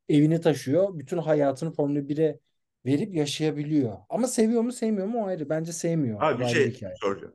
evini 0.10 0.41
taşıyor. 0.41 0.99
Bütün 0.99 1.17
hayatını 1.17 1.71
Formula 1.73 2.08
1'e 2.10 2.39
verip 2.86 3.15
yaşayabiliyor. 3.15 3.97
Ama 4.10 4.28
seviyor 4.28 4.62
mu 4.62 4.71
sevmiyor 4.71 5.08
mu 5.08 5.23
o 5.23 5.26
ayrı. 5.28 5.49
Bence 5.49 5.71
sevmiyor. 5.73 6.19
Abi 6.19 6.39
O 6.39 6.39
bir 6.39 6.45
şey 6.45 6.71
hikaye. 6.71 6.95
soracağım. 7.02 7.34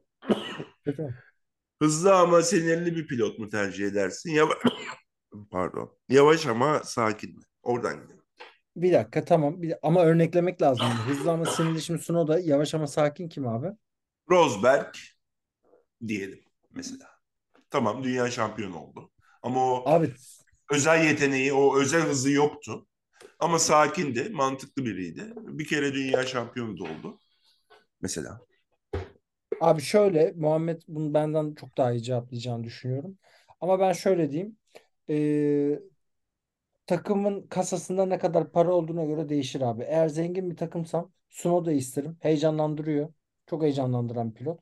Kötü. 0.84 1.14
Hızlı 1.82 2.14
ama 2.16 2.42
sinirli 2.42 2.96
bir 2.96 3.06
pilot 3.06 3.38
mu 3.38 3.48
tercih 3.48 3.86
edersin? 3.86 4.30
Yavaş, 4.30 4.56
pardon. 5.50 5.98
Yavaş 6.08 6.46
ama 6.46 6.80
sakin? 6.84 7.40
Oradan 7.62 8.02
gidelim. 8.02 8.22
Bir 8.76 8.92
dakika 8.92 9.24
tamam. 9.24 9.62
Bir, 9.62 9.74
ama 9.82 10.04
örneklemek 10.04 10.62
lazım. 10.62 10.86
Hızlı 10.86 11.30
ama 11.30 11.46
sinirli 11.46 11.82
şimdi 11.82 12.00
Tsunoda. 12.00 12.38
Yavaş 12.40 12.74
ama 12.74 12.86
sakin 12.86 13.28
kim 13.28 13.48
abi? 13.48 13.66
Rosberg 14.30 14.94
diyelim 16.06 16.44
mesela. 16.70 17.06
Tamam 17.70 18.04
dünya 18.04 18.30
şampiyonu 18.30 18.78
oldu. 18.78 19.10
Ama 19.42 19.72
o 19.72 19.82
Abi 19.90 20.14
özel 20.72 21.04
yeteneği, 21.04 21.52
o 21.52 21.80
özel 21.80 22.02
hızı 22.02 22.30
yoktu. 22.30 22.86
Ama 23.38 23.58
sakindi, 23.58 24.28
mantıklı 24.30 24.84
biriydi. 24.84 25.32
Bir 25.36 25.66
kere 25.66 25.94
dünya 25.94 26.26
şampiyonu 26.26 26.78
da 26.78 26.84
oldu. 26.84 27.20
Mesela. 28.00 28.40
Abi 29.60 29.82
şöyle 29.82 30.32
Muhammed 30.36 30.82
bunu 30.88 31.14
benden 31.14 31.54
çok 31.54 31.76
daha 31.76 31.92
iyi 31.92 32.02
cevaplayacağını 32.02 32.64
düşünüyorum. 32.64 33.18
Ama 33.60 33.80
ben 33.80 33.92
şöyle 33.92 34.30
diyeyim. 34.30 34.57
Ee, 35.10 35.80
takımın 36.86 37.46
kasasında 37.46 38.06
ne 38.06 38.18
kadar 38.18 38.52
para 38.52 38.72
olduğuna 38.74 39.04
göre 39.04 39.28
değişir 39.28 39.60
abi. 39.60 39.82
Eğer 39.82 40.08
zengin 40.08 40.50
bir 40.50 40.56
takımsam 40.56 41.12
Tsunoda'yı 41.30 41.76
isterim. 41.78 42.16
Heyecanlandırıyor. 42.20 43.12
Çok 43.46 43.62
heyecanlandıran 43.62 44.34
pilot. 44.34 44.60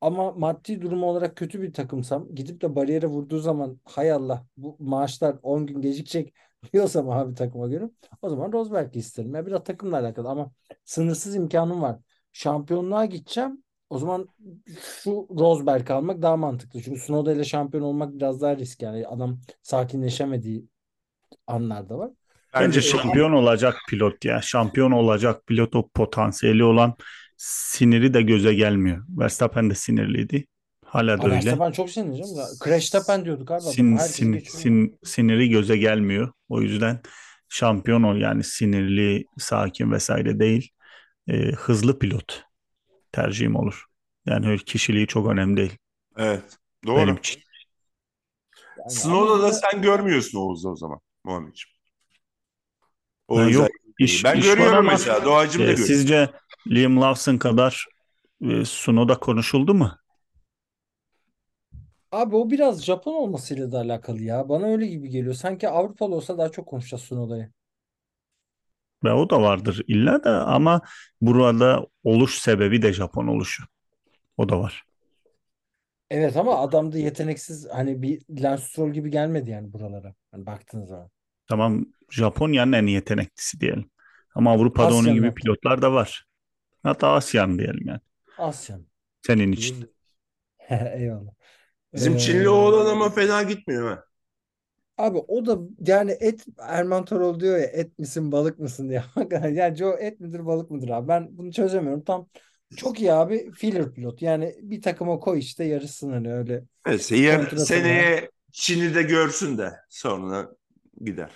Ama 0.00 0.32
maddi 0.32 0.82
durumu 0.82 1.06
olarak 1.06 1.36
kötü 1.36 1.62
bir 1.62 1.72
takımsam 1.72 2.34
gidip 2.36 2.62
de 2.62 2.76
bariyere 2.76 3.06
vurduğu 3.06 3.38
zaman 3.40 3.80
hay 3.84 4.12
Allah 4.12 4.46
bu 4.56 4.76
maaşlar 4.80 5.36
10 5.42 5.66
gün 5.66 5.82
gecikecek 5.82 6.34
diyorsam 6.74 7.10
abi 7.10 7.34
takıma 7.34 7.68
göre 7.68 7.90
o 8.22 8.28
zaman 8.30 8.52
Rosberg'i 8.52 8.98
isterim. 8.98 9.34
Ya 9.34 9.46
biraz 9.46 9.64
takımla 9.64 9.98
alakalı 9.98 10.30
ama 10.30 10.52
sınırsız 10.84 11.36
imkanım 11.36 11.82
var. 11.82 11.98
Şampiyonluğa 12.32 13.04
gideceğim. 13.04 13.64
O 13.90 13.98
zaman 13.98 14.28
şu 15.04 15.28
Rosberg 15.38 15.90
almak 15.90 16.22
daha 16.22 16.36
mantıklı. 16.36 16.82
Çünkü 16.82 17.00
Tsunoda 17.00 17.32
ile 17.32 17.44
şampiyon 17.44 17.84
olmak 17.84 18.14
biraz 18.14 18.42
daha 18.42 18.56
risk. 18.56 18.82
Yani 18.82 19.06
adam 19.06 19.40
sakinleşemediği 19.62 20.64
anlar 21.46 21.88
da 21.88 21.98
var. 21.98 22.10
Bence 22.54 22.80
şampiyon 22.80 23.32
olacak 23.32 23.76
pilot 23.88 24.24
ya. 24.24 24.42
Şampiyon 24.42 24.90
olacak 24.90 25.46
pilot 25.46 25.76
o 25.76 25.88
potansiyeli 25.88 26.64
olan 26.64 26.94
siniri 27.36 28.14
de 28.14 28.22
göze 28.22 28.54
gelmiyor. 28.54 29.04
Verstappen 29.08 29.70
de 29.70 29.74
sinirliydi. 29.74 30.46
Hala 30.84 31.18
da 31.18 31.24
öyle. 31.24 31.34
Verstappen 31.34 31.72
çok 31.72 31.90
sinirli 31.90 32.16
canım. 32.16 32.36
Crash 32.64 32.90
Tapen 32.90 33.24
diyorduk 33.24 33.50
abi. 33.50 33.60
Sin, 33.60 33.96
sin, 33.96 34.32
sin- 34.38 34.98
siniri 35.04 35.48
göze 35.48 35.76
gelmiyor. 35.76 36.32
O 36.48 36.62
yüzden 36.62 37.00
şampiyon 37.48 38.02
ol 38.02 38.16
yani 38.16 38.44
sinirli, 38.44 39.24
sakin 39.38 39.92
vesaire 39.92 40.38
değil. 40.38 40.70
Ee, 41.28 41.52
hızlı 41.52 41.98
pilot 41.98 42.47
tercihim 43.12 43.56
olur. 43.56 43.84
Yani 44.26 44.48
öyle 44.48 44.64
kişiliği 44.64 45.06
çok 45.06 45.26
önemli 45.28 45.56
değil 45.56 45.78
Evet. 46.16 46.58
benim 46.84 47.08
Doğru. 47.08 47.18
için. 47.18 47.42
Yani 48.78 48.90
Snow'da 48.90 49.42
da 49.42 49.52
sen 49.52 49.82
görmüyorsun 49.82 50.38
Oğuz'da 50.38 50.68
o 50.68 50.76
zaman 50.76 51.00
Muhammedciğim. 51.24 51.78
O 53.28 53.38
Ha, 53.38 53.50
yok, 53.50 53.68
iş- 53.98 54.24
ben 54.24 54.36
iş 54.38 54.46
görüyorum 54.46 54.78
ama, 54.78 54.92
mesela. 54.92 55.24
Doğacım 55.24 55.62
da 55.62 55.64
Ee, 55.66 55.70
görüyor. 55.70 55.86
sizce 55.88 56.30
Liam 56.68 57.00
Lawson 57.00 57.38
kadar 57.38 57.86
e, 58.40 58.64
Sunoda 58.64 59.18
konuşuldu 59.18 59.74
mu? 59.74 59.98
Abi 62.12 62.36
o 62.36 62.50
biraz 62.50 62.84
Japon 62.84 63.14
olmasıyla 63.14 63.72
da 63.72 63.78
alakalı 63.78 64.22
ya. 64.22 64.48
Bana 64.48 64.66
öyle 64.66 64.86
gibi 64.86 65.08
geliyor. 65.08 65.34
Sanki 65.34 65.68
Avrupalı 65.68 66.14
olsa 66.14 66.38
daha 66.38 66.48
çok 66.48 66.66
konuşacağız 66.66 67.02
Tsunoda'yı. 67.02 67.52
Ve 69.04 69.12
o 69.12 69.30
da 69.30 69.42
vardır 69.42 69.82
illa 69.86 70.24
da 70.24 70.46
ama 70.46 70.80
burada 71.20 71.86
oluş 72.04 72.38
sebebi 72.38 72.82
de 72.82 72.92
Japon 72.92 73.26
oluşu. 73.26 73.64
O 74.36 74.48
da 74.48 74.60
var. 74.60 74.84
Evet 76.10 76.36
ama 76.36 76.58
adam 76.58 76.92
da 76.92 76.98
yeteneksiz 76.98 77.68
hani 77.72 78.02
bir 78.02 78.22
Lance 78.42 78.62
Stroll 78.62 78.90
gibi 78.92 79.10
gelmedi 79.10 79.50
yani 79.50 79.72
buralara. 79.72 80.14
Hani 80.30 80.46
baktığın 80.46 80.84
zaman. 80.84 81.10
Tamam 81.46 81.84
Japonya'nın 82.10 82.72
en 82.72 82.86
yeteneklisi 82.86 83.60
diyelim. 83.60 83.90
Ama 84.34 84.52
Avrupa'da 84.52 84.94
onun 84.94 84.98
Asya'nın 84.98 85.14
gibi 85.14 85.26
hatta. 85.26 85.34
pilotlar 85.34 85.82
da 85.82 85.92
var. 85.92 86.24
Hatta 86.82 87.12
Asyan 87.12 87.58
diyelim 87.58 87.86
yani. 87.88 88.00
Asyan. 88.38 88.86
Senin 89.26 89.52
için. 89.52 89.94
Eyvallah. 90.70 91.32
Bizim 91.94 92.14
Ee, 92.14 92.18
Çinli 92.18 92.48
oğlan 92.48 92.86
ama 92.86 93.10
fena 93.10 93.42
gitmiyor 93.42 93.90
ha. 93.90 94.04
Abi 94.98 95.18
o 95.18 95.46
da 95.46 95.58
yani 95.86 96.10
et 96.20 96.46
Erman 96.58 97.04
Toroğlu 97.04 97.40
diyor 97.40 97.58
ya 97.58 97.64
et 97.64 97.98
misin 97.98 98.32
balık 98.32 98.58
mısın 98.58 98.88
diye. 98.88 99.04
Yani 99.52 99.76
Joe 99.76 99.96
et 100.00 100.20
midir 100.20 100.46
balık 100.46 100.70
mıdır 100.70 100.88
abi? 100.88 101.08
Ben 101.08 101.38
bunu 101.38 101.52
çözemiyorum. 101.52 102.04
Tam 102.04 102.28
çok 102.76 103.00
iyi 103.00 103.12
abi 103.12 103.52
filler 103.52 103.92
pilot. 103.94 104.22
Yani 104.22 104.56
bir 104.62 104.82
takıma 104.82 105.18
koy 105.20 105.38
işte 105.38 105.64
yarışsın 105.64 106.10
hani 106.12 106.32
öyle. 106.34 106.64
Ya, 106.84 106.98
Kontratı 107.38 107.66
seneye 107.66 108.30
Çin'i 108.52 108.94
de 108.94 109.02
görsün 109.02 109.58
de 109.58 109.72
sonra 109.88 110.50
gider. 111.04 111.30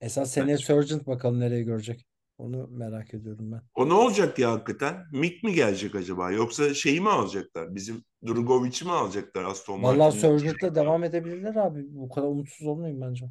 Esas 0.00 0.30
seneye 0.32 0.58
Surgeon 0.58 1.06
bakalım 1.06 1.40
nereye 1.40 1.62
görecek. 1.62 2.06
Onu 2.38 2.68
merak 2.70 3.14
ediyorum 3.14 3.52
ben. 3.52 3.62
O 3.74 3.88
ne 3.88 3.92
olacak 3.92 4.38
ya 4.38 4.50
hakikaten? 4.52 4.96
Mick 5.12 5.44
mi 5.44 5.54
gelecek 5.54 5.94
acaba? 5.94 6.30
Yoksa 6.30 6.74
şeyi 6.74 7.00
mi 7.00 7.08
alacaklar? 7.08 7.74
Bizim 7.74 8.04
Drogovic'i 8.26 8.84
mi 8.84 8.92
alacaklar 8.92 9.44
Aston 9.44 9.82
Vallahi 9.82 9.96
Martin'in? 9.98 10.20
Surgeon'la 10.20 10.74
devam 10.74 11.04
edebilirler 11.04 11.54
abi. 11.54 11.84
Bu 11.88 12.08
kadar 12.08 12.26
umutsuz 12.26 12.66
olmayın 12.66 13.00
bence. 13.00 13.26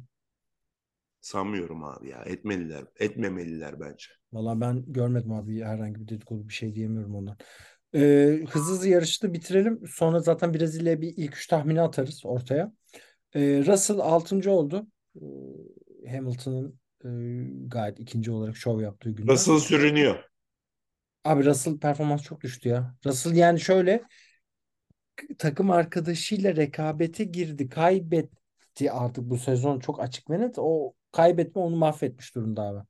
Sanmıyorum 1.20 1.84
abi 1.84 2.08
ya. 2.08 2.22
Etmeliler. 2.26 2.84
Etmemeliler 2.96 3.80
bence. 3.80 4.06
Vallahi 4.32 4.60
ben 4.60 4.84
görmedim 4.86 5.32
abi 5.32 5.60
herhangi 5.64 6.00
bir 6.00 6.08
dedikodu 6.08 6.48
bir 6.48 6.52
şey 6.54 6.74
diyemiyorum 6.74 7.14
ondan. 7.14 7.36
Ee, 7.94 8.40
hızlı 8.50 8.72
hızlı 8.72 8.88
yarışı 8.88 9.22
da 9.22 9.32
bitirelim. 9.32 9.80
Sonra 9.88 10.18
zaten 10.20 10.54
Brezilya'ya 10.54 11.00
bir 11.00 11.14
ilk 11.16 11.36
üç 11.36 11.46
tahmini 11.46 11.80
atarız 11.80 12.20
ortaya. 12.24 12.72
Ee, 13.34 13.62
Russell 13.66 13.98
6. 13.98 14.50
oldu. 14.50 14.86
Ee, 15.16 16.10
Hamilton'ın 16.10 16.78
e, 17.04 17.08
gayet 17.66 18.00
ikinci 18.00 18.30
olarak 18.30 18.56
şov 18.56 18.80
yaptığı 18.80 19.10
günde. 19.10 19.32
Nasıl 19.32 19.60
sürünüyor? 19.60 20.24
Abi 21.24 21.44
Russell 21.44 21.78
performans 21.78 22.22
çok 22.22 22.40
düştü 22.40 22.68
ya. 22.68 22.94
Russell 23.06 23.36
yani 23.36 23.60
şöyle 23.60 24.02
takım 25.38 25.70
arkadaşıyla 25.70 26.56
rekabete 26.56 27.24
girdi. 27.24 27.68
Kaybetti 27.68 28.92
artık 28.92 29.24
bu 29.24 29.38
sezon 29.38 29.78
çok 29.78 30.00
açık 30.00 30.30
ve 30.30 30.40
net. 30.40 30.54
O 30.58 30.94
kaybetme 31.12 31.62
onu 31.62 31.76
mahvetmiş 31.76 32.34
durumda 32.34 32.62
abi. 32.62 32.80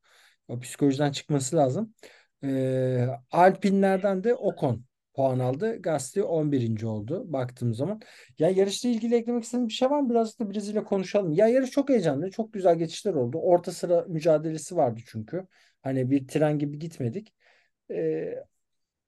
O 0.49 0.61
psikolojiden 0.61 1.13
çıkması 1.13 1.57
lazım. 1.57 1.95
Ee, 2.45 3.07
Alpinlerden 3.31 4.25
de 4.25 4.35
Ocon 4.35 4.85
puan 5.19 5.39
aldı. 5.39 5.83
Gasly 5.83 6.23
11. 6.23 6.87
oldu 6.87 7.25
baktığım 7.33 7.75
zaman. 7.75 8.01
Ya 8.39 8.49
yarışla 8.51 8.89
ilgili 8.89 9.15
eklemek 9.15 9.45
istediğim 9.45 9.69
bir 9.69 9.73
şey 9.73 9.91
var 9.91 10.01
mı? 10.01 10.11
Birazcık 10.11 10.41
da 10.41 10.51
Brezilya 10.51 10.85
konuşalım. 10.85 11.33
Ya 11.33 11.49
yarış 11.49 11.71
çok 11.71 11.89
heyecanlı. 11.89 12.31
Çok 12.31 12.53
güzel 12.53 12.79
geçişler 12.79 13.15
oldu. 13.15 13.39
Orta 13.39 13.73
sıra 13.73 14.05
mücadelesi 14.09 14.77
vardı 14.77 15.01
çünkü. 15.07 15.47
Hani 15.83 16.11
bir 16.11 16.29
tren 16.29 16.59
gibi 16.59 16.79
gitmedik. 16.79 17.35
Ee, 17.91 18.35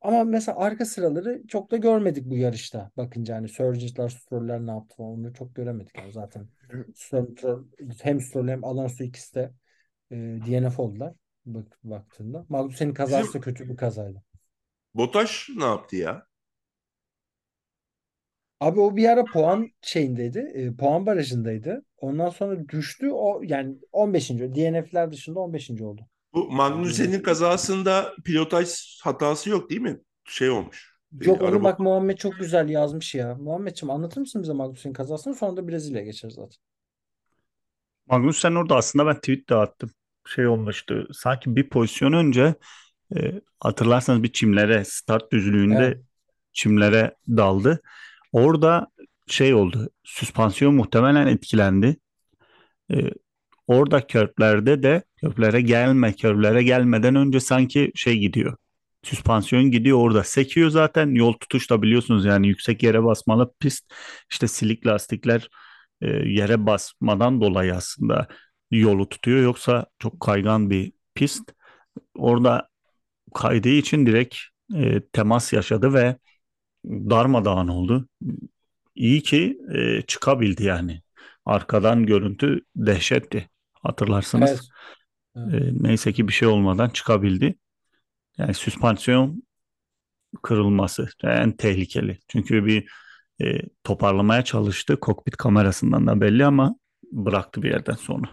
ama 0.01 0.25
mesela 0.25 0.59
arka 0.59 0.85
sıraları 0.85 1.43
çok 1.49 1.71
da 1.71 1.77
görmedik 1.77 2.25
bu 2.25 2.37
yarışta. 2.37 2.91
Bakınca 2.97 3.35
hani 3.35 3.49
Surgeon'lar, 3.49 4.09
Stroll'ler 4.09 4.67
ne 4.67 4.71
yaptı 4.71 5.03
onları 5.03 5.33
çok 5.33 5.55
göremedik. 5.55 5.99
Yani 5.99 6.13
zaten 6.13 6.49
Stroll, 6.95 7.65
hem 8.03 8.21
Stroll 8.21 8.49
hem 8.49 8.65
Alonso 8.65 9.05
ikisi 9.05 9.35
de 9.35 9.51
e, 10.11 10.17
DNF 10.17 10.83
oldular 10.83 11.15
bak, 11.47 11.79
baktığında. 11.85 12.47
Magnussen'in 12.49 12.95
kazası 12.95 13.29
Bizim- 13.29 13.41
kötü 13.41 13.69
bir 13.69 13.77
kazaydı. 13.77 14.23
Botaş 14.95 15.49
ne 15.57 15.65
yaptı 15.65 15.97
ya? 15.97 16.27
Abi 18.61 18.81
o 18.81 18.97
bir 18.97 19.09
ara 19.09 19.25
puan 19.25 19.69
şeyindeydi. 19.83 20.39
e, 20.55 20.77
puan 20.77 21.07
barajındaydı. 21.07 21.85
Ondan 21.97 22.31
sonra 22.31 22.69
düştü. 22.69 23.11
O 23.13 23.41
yani 23.45 23.75
15. 23.93 24.31
DNF'ler 24.31 25.13
dışında 25.13 25.41
15. 25.41 25.85
oldu. 25.85 26.03
Bu 26.35 26.51
Magnussen'in 26.51 27.23
kazasında 27.23 28.13
pilotaj 28.25 28.69
hatası 29.03 29.51
yok 29.51 29.71
değil 29.71 29.81
mi? 29.81 30.01
Şey 30.25 30.51
olmuş. 30.51 30.95
Yok 31.21 31.41
Ee, 31.41 31.45
onu 31.45 31.49
araba- 31.51 31.65
bak 31.65 31.79
Muhammed 31.81 32.17
çok 32.17 32.39
güzel 32.39 32.69
yazmış 32.69 33.15
ya. 33.15 33.35
Muhammedciğim 33.35 33.91
anlatır 33.91 34.21
mısın 34.21 34.43
bize 34.43 34.53
Magnussen'in 34.53 34.95
kazasını? 34.95 35.35
Sonra 35.35 35.57
da 35.57 35.69
Brezilya'ya 35.69 36.05
geçeriz 36.07 36.35
zaten. 36.35 36.59
Magnussen 38.07 38.55
orada 38.55 38.77
aslında 38.77 39.07
ben 39.07 39.15
tweet 39.17 39.49
de 39.49 39.55
attım. 39.55 39.91
Şey 40.27 40.47
olmuştu. 40.47 41.09
Sanki 41.13 41.57
bir 41.57 41.69
pozisyon 41.69 42.13
önce 42.13 42.55
e, 43.17 43.41
hatırlarsanız 43.61 44.23
bir 44.23 44.33
çimlere 44.33 44.85
start 44.85 45.33
düzlüğünde 45.33 45.85
Evet. 45.85 45.99
çimlere 46.53 47.15
daldı. 47.29 47.81
Orada 48.33 48.89
şey 49.27 49.55
oldu. 49.55 49.89
Süspansiyon 50.05 50.75
muhtemelen 50.75 51.27
etkilendi. 51.27 51.97
E, 52.93 53.11
orada 53.67 54.07
körplerde 54.07 54.83
de 54.83 55.03
körplere 55.21 55.61
gelme, 55.61 56.13
körplere 56.13 56.63
gelmeden 56.63 57.15
önce 57.17 57.41
sanki 57.41 57.93
şey 57.95 58.19
gidiyor. 58.19 58.57
Süspansiyon 59.03 59.71
gidiyor 59.71 59.99
orada. 59.99 60.25
Sekiyor 60.25 60.71
zaten. 60.71 61.15
Yol 61.15 61.33
tutuş 61.33 61.71
da 61.71 61.83
biliyorsunuz 61.83 62.25
yani 62.25 62.49
yüksek 62.49 62.83
yere 62.83 63.05
basmalı 63.05 63.53
pist. 63.61 63.93
işte 64.31 64.49
silik 64.49 64.87
lastikler 64.87 65.49
e, 66.01 66.09
yere 66.11 66.67
basmadan 66.67 67.41
dolayı 67.41 67.75
aslında 67.75 68.29
yolu 68.71 69.09
tutuyor 69.09 69.43
yoksa 69.43 69.87
çok 69.99 70.21
kaygan 70.21 70.71
bir 70.71 70.93
pist. 71.15 71.53
Orada 72.15 72.70
kaydığı 73.35 73.69
için 73.69 74.07
direkt 74.07 74.37
e, 74.75 75.01
temas 75.13 75.53
yaşadı 75.53 75.95
ve 75.95 76.17
darmadağın 76.87 77.69
oldu. 77.69 78.09
İyi 78.95 79.23
ki 79.23 79.59
e, 79.75 80.03
çıkabildi 80.03 80.65
yani. 80.65 81.03
Arkadan 81.45 82.07
görüntü 82.07 82.61
dehşetti. 82.77 83.51
Hatırlarsınız. 83.73 84.51
Evet. 84.51 85.53
Evet. 85.55 85.63
E, 85.63 85.73
neyse 85.81 86.13
ki 86.13 86.29
bir 86.29 86.33
şey 86.33 86.49
olmadan 86.49 86.89
çıkabildi. 86.89 87.55
Yani 88.39 88.55
süspansiyon 88.55 89.43
kırılması 90.43 91.09
en 91.23 91.53
tehlikeli. 91.53 92.19
Çünkü 92.29 92.67
bir 92.67 92.91
e, 93.43 93.63
toparlamaya 93.85 94.45
çalıştı. 94.45 95.01
Kokpit 95.01 95.37
kamerasından 95.37 96.07
da 96.07 96.21
belli 96.21 96.45
ama 96.47 96.77
bıraktı 97.13 97.63
bir 97.63 97.71
yerden 97.71 97.95
sonra. 97.95 98.27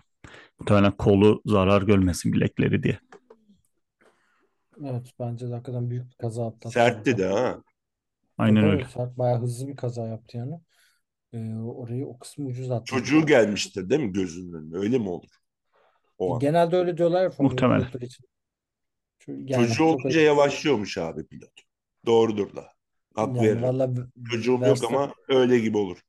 Muhtemelen 0.59 0.91
kolu 0.91 1.41
zarar 1.45 1.81
görmesin 1.81 2.33
bilekleri 2.33 2.83
diye. 2.83 2.99
Evet 4.85 5.11
bence 5.19 5.49
de 5.49 5.53
hakikaten 5.53 5.89
büyük 5.89 6.09
bir 6.11 6.15
kaza 6.15 6.47
atlattı. 6.47 6.69
Sertti 6.69 7.17
de 7.17 7.25
ha. 7.25 7.63
Aynen 8.37 8.63
öyle. 8.63 8.85
Sert, 8.85 9.17
bayağı 9.17 9.41
hızlı 9.41 9.67
bir 9.67 9.75
kaza 9.75 10.07
yaptı 10.07 10.37
yani. 10.37 10.59
Ee, 11.33 11.55
orayı 11.55 12.07
o 12.07 12.19
kısmı 12.19 12.45
ucuz 12.45 12.71
atlattı. 12.71 12.85
Çocuğu 12.85 13.25
gelmiştir 13.25 13.89
değil 13.89 14.01
mi 14.01 14.13
gözünün 14.13 14.53
önüne? 14.53 14.77
Öyle 14.77 14.97
mi 14.97 15.09
olur? 15.09 15.29
O 16.17 16.33
an. 16.33 16.39
Genelde 16.39 16.75
öyle 16.77 16.97
diyorlar 16.97 17.23
ya 17.23 17.29
Formula 17.29 17.51
Muhtemelen. 17.51 17.81
pilotları 17.81 18.05
için. 18.05 18.25
Çünkü 19.19 19.53
yani 19.53 19.61
Çocuğu 19.63 19.77
çok 19.77 19.99
olunca 19.99 20.21
yavaşlıyormuş 20.21 20.97
abi 20.97 21.27
pilot. 21.27 21.51
Doğrudur 22.05 22.55
da. 22.55 22.65
Hak 23.15 23.35
yani 23.35 23.41
veririm. 23.47 23.61
valla 23.63 23.89
Çocuğum 24.31 24.51
yok 24.51 24.61
Verstappen- 24.61 24.95
ama 24.95 25.13
öyle 25.29 25.59
gibi 25.59 25.77
olur. 25.77 26.01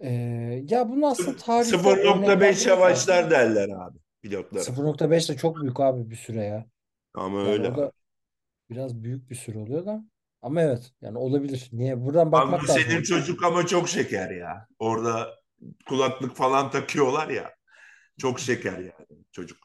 Ee, 0.00 0.10
ya 0.68 0.88
bunu 0.88 1.06
aslında 1.06 1.36
tarihte 1.36 1.76
0.5 1.76 1.98
örnekler 1.98 2.66
yavaşlar 2.70 3.30
derler 3.30 3.68
abi 3.68 3.98
pilotlara. 4.22 4.62
0.5 4.62 5.28
de 5.28 5.36
çok 5.36 5.60
büyük 5.62 5.80
abi 5.80 6.10
bir 6.10 6.16
süre 6.16 6.44
ya. 6.44 6.66
Ama 7.18 7.40
Yani 7.44 7.50
öyle 7.50 7.68
o 7.68 7.76
da 7.76 7.92
biraz 8.70 9.04
büyük 9.04 9.30
bir 9.30 9.34
süre 9.34 9.58
oluyor 9.58 9.86
da. 9.86 10.04
Ama 10.42 10.62
evet 10.62 10.92
yani 11.02 11.18
olabilir. 11.18 11.68
Niye? 11.72 12.00
Buradan 12.04 12.26
Abi 12.26 12.32
bakmak 12.32 12.70
lazım. 12.70 12.82
senin 12.82 13.02
çocuk 13.02 13.44
ama 13.44 13.66
çok 13.66 13.88
şeker 13.88 14.30
ya. 14.30 14.66
Orada 14.78 15.38
kulaklık 15.88 16.36
falan 16.36 16.70
takıyorlar 16.70 17.28
ya. 17.28 17.54
Çok 18.18 18.40
şeker 18.40 18.78
yani 18.78 18.92
çocuk. 19.32 19.58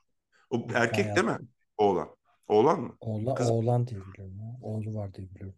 O 0.49 0.67
erkek 0.75 1.05
ya- 1.05 1.15
değil 1.15 1.27
mi? 1.27 1.37
Oğlan. 1.77 2.09
Oğlan 2.47 2.81
mı? 2.81 2.97
Oğlan, 2.99 3.35
Kız- 3.35 3.49
oğlan 3.51 3.87
diye 3.87 3.99
biliyorum. 4.01 4.39
ya. 4.39 4.57
Oğlu 4.61 4.93
var 4.95 5.13
diye 5.13 5.29
biliyorum. 5.29 5.55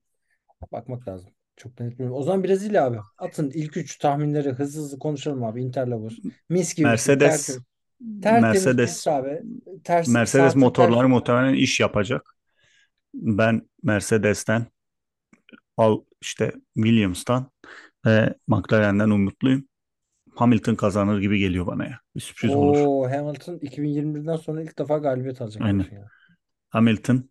Bakmak 0.72 1.08
lazım. 1.08 1.32
Çok 1.58 1.80
net 1.80 1.92
bilmiyorum. 1.92 2.18
O 2.18 2.24
zaman 2.24 2.44
Brezilya 2.44 2.86
abi. 2.86 2.98
Atın 3.18 3.52
ilk 3.54 3.78
üç 3.78 3.98
tahminleri 3.98 4.50
hızlı 4.50 4.82
hızlı 4.82 5.00
konuşalım 5.00 5.44
abi. 5.44 5.62
Interlagos. 5.64 6.14
Mis 6.50 6.76
gibi. 6.76 6.88
Mercedes 6.88 7.58
tertemiz- 8.02 8.22
tertemiz 8.22 8.66
Mercedes 8.66 9.08
abi. 9.08 9.42
Ters, 9.84 10.08
Mercedes 10.08 10.56
motorları 10.56 11.06
ters- 11.06 11.10
muhtemelen 11.10 11.54
iş 11.54 11.80
yapacak. 11.80 12.36
Ben 13.14 13.70
Mercedes'ten 13.84 14.66
al 15.78 16.02
işte 16.22 16.54
Williams'tan 16.76 17.52
ve 18.06 18.34
McLaren'den 18.48 19.10
umutluyum. 19.10 19.68
Hamilton 20.36 20.76
kazanır 20.76 21.20
gibi 21.22 21.40
geliyor 21.40 21.68
bana 21.68 21.86
ya. 21.86 22.00
Bir 22.16 22.22
sürpriz 22.22 22.56
olur. 22.56 22.78
Oo, 22.78 23.10
Hamilton 23.12 23.58
2021'den 23.58 24.36
sonra 24.36 24.62
ilk 24.62 24.80
defa 24.80 24.98
galibiyet 24.98 25.42
alacak. 25.42 25.62
Aynen. 25.64 25.86
ya. 25.92 26.08
Hamilton, 26.70 27.30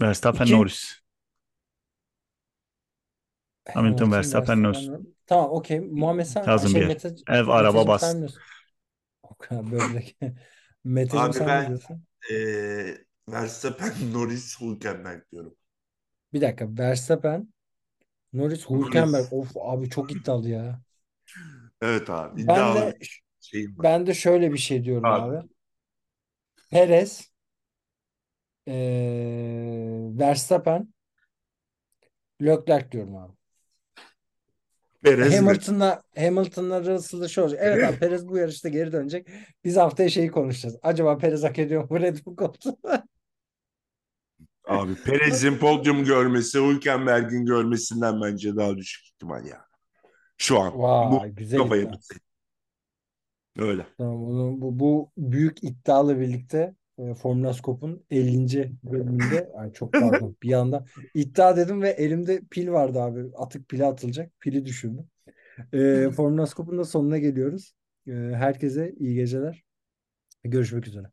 Verstappen, 0.00 0.44
İki- 0.44 0.54
Norris. 0.54 1.00
Hamilton, 3.74 4.12
Verstappen, 4.12 4.62
Norris. 4.62 4.88
Tamam 5.26 5.50
okey. 5.50 5.80
Muhammed 5.80 6.24
sen 6.24 6.44
Yazın 6.46 6.68
şey, 6.68 6.80
bir 6.80 6.88
yer. 6.88 7.12
Ev, 7.28 7.48
araba, 7.48 7.86
bas. 7.86 8.00
sen 8.00 8.28
böyle. 9.50 10.04
Meteciğim 10.84 11.32
Abi 11.32 11.32
sen 11.32 11.46
ben- 11.46 11.62
ne 11.62 11.66
diyorsun? 11.66 12.06
Ee, 12.32 12.98
Verstappen, 13.28 13.94
Norris, 14.14 14.60
Hülkenberg 14.60 15.22
diyorum. 15.32 15.56
Bir 16.32 16.40
dakika. 16.40 16.68
Verstappen, 16.78 17.48
Norris, 18.34 18.70
Norris. 18.70 18.70
Hülkenberg. 18.70 19.32
Of 19.32 19.56
abi 19.56 19.90
çok 19.90 20.12
iddialı 20.12 20.48
ya. 20.50 20.82
Evet 21.80 22.10
abi. 22.10 22.40
Ben 22.40 22.42
iddialı 22.42 22.74
de 22.74 23.00
bir 23.00 23.22
şeyim 23.40 23.78
var. 23.78 23.86
ben 23.86 24.06
de 24.08 24.14
şöyle 24.14 24.52
bir 24.52 24.58
şey 24.58 24.84
diyorum 24.84 25.12
Abi. 25.12 25.12
abi. 25.12 25.48
Perez, 26.70 27.30
eee, 28.66 30.10
Verstappen, 30.18 30.92
Leclerc 32.40 32.90
diyorum 32.92 33.16
abi. 33.16 33.32
Perez 35.02 35.30
mi? 35.30 35.36
Hamilton'la 35.36 36.02
Hamilton'la 36.16 36.84
Russell'ı 36.84 37.28
şey 37.28 37.44
olacak. 37.44 37.60
Evet 37.62 37.84
abi 37.84 37.98
Perez 37.98 38.28
bu 38.28 38.38
yarışta 38.38 38.68
geri 38.68 38.92
dönecek. 38.92 39.28
Biz 39.64 39.76
haftaya 39.76 40.08
şeyi 40.08 40.30
konuşacağız. 40.30 40.76
Acaba 40.82 41.18
Perez 41.18 41.44
hak 41.44 41.58
ediyor 41.58 41.90
mu 41.90 42.00
Red 42.00 42.16
Bull 42.26 42.36
koltuğu? 42.36 42.78
Abi 44.64 44.94
Perez'in 44.94 45.58
podyum 45.58 46.04
görmesi 46.04 46.58
Hülkenberg'in 46.58 47.44
görmesinden 47.44 48.22
bence 48.22 48.56
daha 48.56 48.76
düşük 48.76 49.06
ihtimal 49.06 49.46
ya. 49.46 49.64
Şu 50.36 50.60
an. 50.60 50.78
Vay 50.78 51.10
bu 51.10 51.36
güzel 51.36 51.92
bitsin. 51.92 52.20
Öyle. 53.58 53.86
Tamam, 53.98 54.60
bu, 54.60 54.78
bu 54.78 55.10
büyük 55.18 55.64
iddialı 55.64 56.20
birlikte 56.20 56.74
e, 56.98 57.14
Formula 57.14 57.52
Scope'un 57.52 58.04
50. 58.10 58.72
bölümünde 58.84 59.52
ay 59.56 59.72
çok 59.72 59.92
pardon 59.92 60.36
bir 60.42 60.52
anda 60.52 60.84
iddia 61.14 61.56
dedim 61.56 61.82
ve 61.82 61.90
elimde 61.90 62.40
pil 62.50 62.68
vardı 62.68 63.00
abi. 63.00 63.24
Atık 63.36 63.68
pili 63.68 63.86
atılacak. 63.86 64.40
Pili 64.40 64.66
düşürdüm. 64.66 65.08
E, 65.72 66.10
Formula 66.10 66.46
Scope'un 66.46 66.78
da 66.78 66.84
sonuna 66.84 67.18
geliyoruz. 67.18 67.74
E, 68.06 68.12
herkese 68.12 68.94
iyi 68.98 69.14
geceler. 69.14 69.64
Görüşmek 70.44 70.86
üzere. 70.86 71.06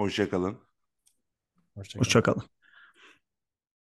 Hoşça 0.00 0.30
kalın. 0.30 0.58
Hoşça 1.74 1.92
kalın. 1.92 2.04
Hoşçakalın. 2.04 2.57